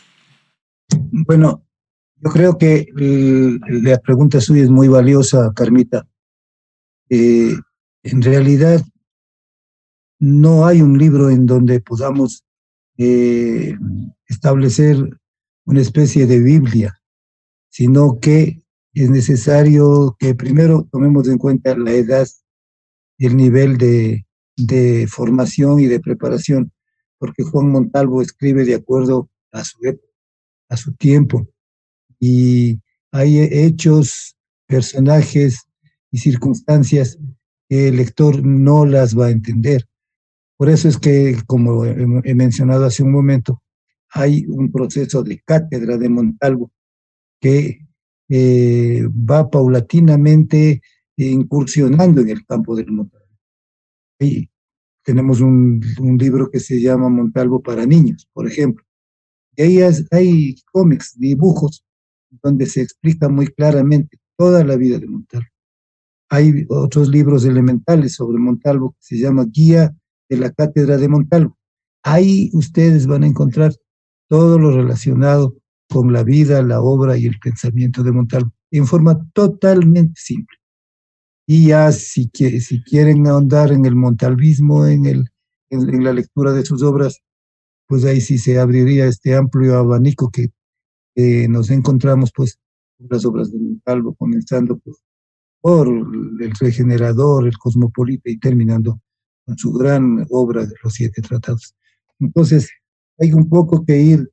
[1.11, 1.63] Bueno,
[2.23, 2.87] yo creo que
[3.67, 6.05] la pregunta suya es muy valiosa, Carmita.
[7.11, 8.81] En realidad,
[10.17, 12.45] no hay un libro en donde podamos
[12.97, 13.75] eh,
[14.27, 14.97] establecer
[15.65, 16.97] una especie de Biblia,
[17.69, 18.63] sino que
[18.93, 22.27] es necesario que primero tomemos en cuenta la edad
[23.17, 24.25] el nivel de,
[24.55, 26.71] de formación y de preparación,
[27.17, 29.77] porque Juan Montalvo escribe de acuerdo a su
[30.69, 31.45] a su tiempo,
[32.19, 32.79] y
[33.11, 35.67] hay hechos, personajes
[36.11, 37.17] y circunstancias
[37.69, 39.87] que el lector no las va a entender.
[40.57, 43.63] Por eso es que, como he mencionado hace un momento,
[44.11, 46.71] hay un proceso de cátedra de Montalvo
[47.39, 47.79] que
[48.29, 50.81] eh, va paulatinamente
[51.17, 53.27] incursionando en el campo del Montalvo.
[54.19, 54.49] Y
[55.03, 58.85] tenemos un, un, libro que se llama Montalvo para niños, por ejemplo.
[59.55, 59.79] Y ahí
[60.11, 61.83] hay cómics, dibujos
[62.43, 65.50] donde se explica muy claramente toda la vida de Montalvo.
[66.33, 69.93] Hay otros libros elementales sobre Montalvo que se llama Guía
[70.29, 71.57] de la Cátedra de Montalvo.
[72.03, 73.73] Ahí ustedes van a encontrar
[74.29, 75.57] todo lo relacionado
[75.89, 80.57] con la vida, la obra y el pensamiento de Montalvo en forma totalmente simple.
[81.45, 85.27] Y ya si, si quieren ahondar en el montalvismo, en, el,
[85.69, 87.19] en la lectura de sus obras,
[87.87, 90.49] pues ahí sí se abriría este amplio abanico que
[91.49, 92.57] nos encontramos pues
[92.99, 95.03] las obras de Montalvo, comenzando pues,
[95.61, 98.99] por el regenerador, el cosmopolita y terminando
[99.45, 101.75] con su gran obra de los siete tratados.
[102.19, 102.69] Entonces,
[103.19, 104.31] hay un poco que ir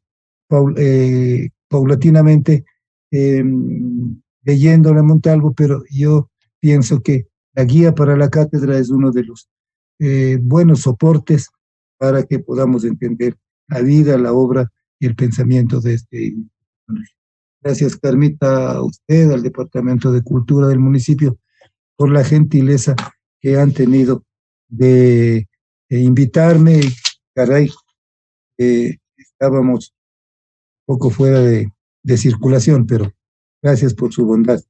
[0.77, 2.65] eh, paulatinamente
[3.11, 3.45] eh,
[4.43, 6.31] leyendo la Montalvo, pero yo
[6.61, 9.49] pienso que la guía para la cátedra es uno de los
[9.99, 11.49] eh, buenos soportes
[11.99, 13.37] para que podamos entender
[13.67, 16.35] la vida, la obra y el pensamiento de este
[17.61, 21.39] Gracias, Carmita, a usted, al Departamento de Cultura del municipio,
[21.97, 22.95] por la gentileza
[23.41, 24.25] que han tenido
[24.69, 25.49] de,
[25.89, 26.81] invitarme.
[27.35, 27.71] Caray,
[28.57, 29.95] estábamos
[30.87, 31.73] un poco fuera de,
[32.03, 33.13] de circulación, pero
[33.63, 34.61] gracias por su bondad.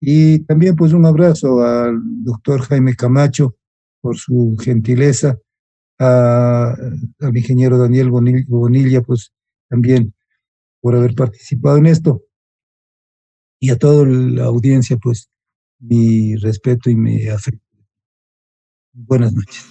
[0.00, 3.56] Y también pues un abrazo al doctor Jaime Camacho
[4.00, 5.38] por su gentileza,
[5.98, 6.74] a,
[7.20, 9.32] al ingeniero Daniel Bonilla, pues
[9.68, 10.14] también
[10.80, 12.22] por haber participado en esto.
[13.60, 15.28] Y a toda la audiencia, pues,
[15.78, 17.64] mi respeto y mi afecto.
[18.92, 19.66] Buenas noches.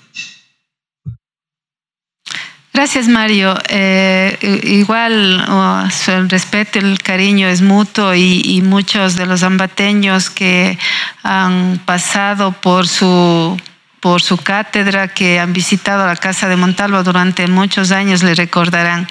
[2.78, 3.58] Gracias, Mario.
[3.70, 10.78] Eh, igual oh, el respeto, el cariño es mutuo y, muchos de los ambateños que
[11.24, 13.60] han pasado por su
[14.00, 19.08] por su cátedra, que han visitado la Casa de Montalvo durante muchos años, le recordarán.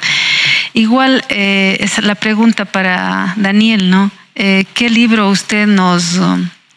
[0.73, 4.13] Igual eh, es la pregunta para Daniel, ¿no?
[4.37, 6.21] Eh, ¿Qué libro usted nos,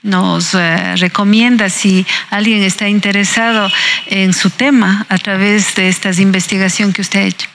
[0.02, 3.69] nos eh, recomienda si alguien está interesado
[4.07, 7.49] en su tema a través de esta investigación que usted ha hecho?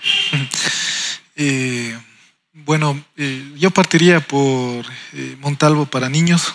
[2.52, 3.02] bueno,
[3.56, 4.84] yo partiría por
[5.40, 6.54] Montalvo para niños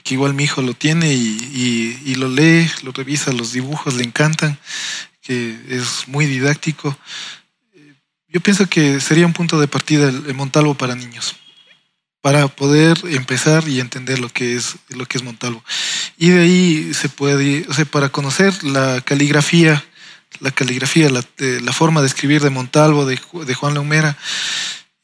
[0.00, 4.58] que igual mi hijo lo tiene y, lo lee, lo revisa, los dibujos le encantan,
[5.20, 6.96] que es muy didáctico.
[8.28, 11.36] Yo pienso que sería un punto de partida el, Montalvo para niños,
[12.22, 15.62] para poder empezar y entender lo que es, lo que es Montalvo.
[16.16, 19.84] Y de ahí se puede, o sea, para conocer la caligrafía,
[20.38, 24.16] la caligrafía, la, forma de escribir de Montalvo, de, de Juan Leumera,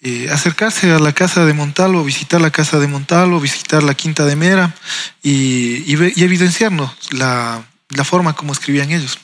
[0.01, 4.25] eh, acercarse a la casa de Montalvo, visitar la casa de Montalvo, visitar la quinta
[4.25, 4.73] de Mera
[5.21, 9.19] y, y, evidenciarnos la, la, forma como escribían ellos.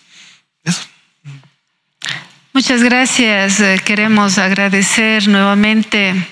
[0.64, 0.82] Eso.
[2.52, 3.60] Muchas gracias.
[3.60, 6.26] Eh, queremos agradecer nuevamente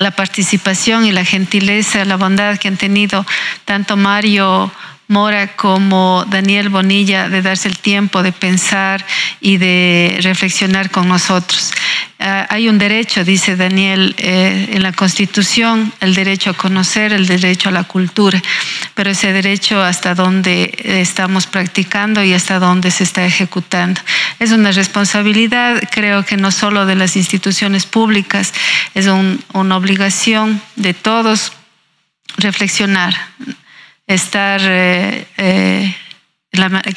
[0.00, 3.26] la participación y la gentileza, la bondad que han tenido
[3.66, 4.72] tanto Mario
[5.10, 9.04] Mora como Daniel Bonilla de darse el tiempo de pensar
[9.40, 11.72] y de reflexionar con nosotros.
[12.20, 17.26] Ah, hay un derecho, dice Daniel, eh, en la Constitución, el derecho a conocer, el
[17.26, 18.40] derecho a la cultura,
[18.94, 24.00] pero ese derecho hasta dónde estamos practicando y hasta dónde se está ejecutando.
[24.38, 28.54] Es una responsabilidad, creo que no solo de las instituciones públicas,
[28.94, 31.50] es una obligación de todos
[32.36, 33.12] reflexionar
[34.14, 35.94] estar, eh, eh,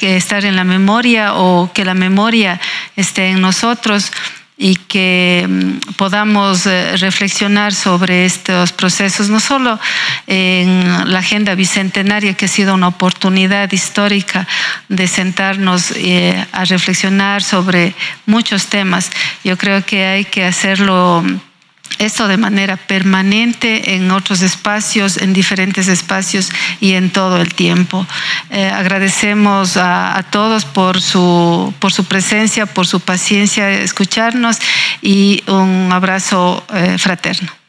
[0.00, 2.60] estar en la memoria o que la memoria
[2.96, 4.10] esté en nosotros
[4.56, 9.78] y que mm, podamos eh, reflexionar sobre estos procesos, no solo
[10.26, 14.48] en la agenda bicentenaria, que ha sido una oportunidad histórica
[14.88, 15.92] de sentarnos
[16.52, 17.94] a reflexionar sobre
[18.26, 19.10] muchos temas.
[19.44, 21.24] Yo creo que hay que hacerlo
[21.98, 26.50] esto de manera permanente en otros espacios, en diferentes espacios
[26.80, 28.06] y en todo el tiempo.
[28.50, 34.58] Eh, agradecemos a, todos por su, por su presencia, por su paciencia, escucharnos
[35.02, 37.63] y un abrazo eh, fraterno.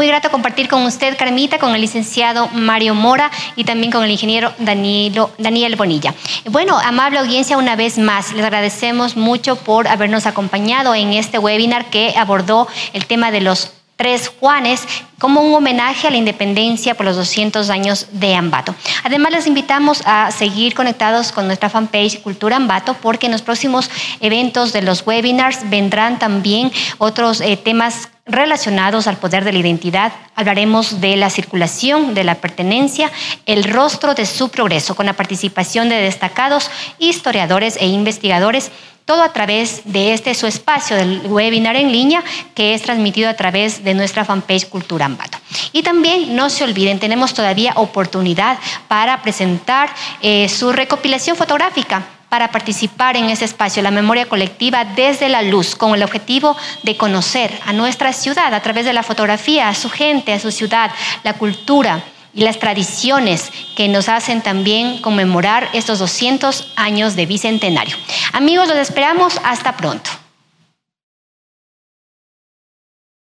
[0.00, 4.10] Muy grato compartir con usted, Carmita, con el licenciado Mario Mora y también con el
[4.10, 6.14] ingeniero Daniel Bonilla.
[6.46, 11.90] Bueno, amable audiencia, una vez más, les agradecemos mucho por habernos acompañado en este webinar
[11.90, 14.80] que abordó el tema de los tres Juanes
[15.18, 18.74] como un homenaje a la independencia por los 200 años de Ambato.
[19.04, 23.90] Además, les invitamos a seguir conectados con nuestra fanpage Cultura Ambato porque en los próximos
[24.20, 30.12] eventos de los webinars vendrán también otros eh, temas relacionados al poder de la identidad.
[30.34, 33.10] Hablaremos de la circulación, de la pertenencia,
[33.44, 38.70] el rostro de su progreso, con la participación de destacados historiadores e investigadores,
[39.10, 42.22] todo a través de este su espacio del webinar en línea
[42.54, 45.36] que es transmitido a través de nuestra fanpage Cultura Ambato.
[45.72, 48.56] Y también no se olviden, tenemos todavía oportunidad
[48.86, 49.90] para presentar
[50.22, 55.74] eh, su recopilación fotográfica para participar en ese espacio, la memoria colectiva desde la luz,
[55.74, 59.90] con el objetivo de conocer a nuestra ciudad a través de la fotografía, a su
[59.90, 60.92] gente, a su ciudad,
[61.24, 62.00] la cultura
[62.34, 67.96] y las tradiciones que nos hacen también conmemorar estos 200 años de bicentenario.
[68.32, 70.10] Amigos, los esperamos hasta pronto.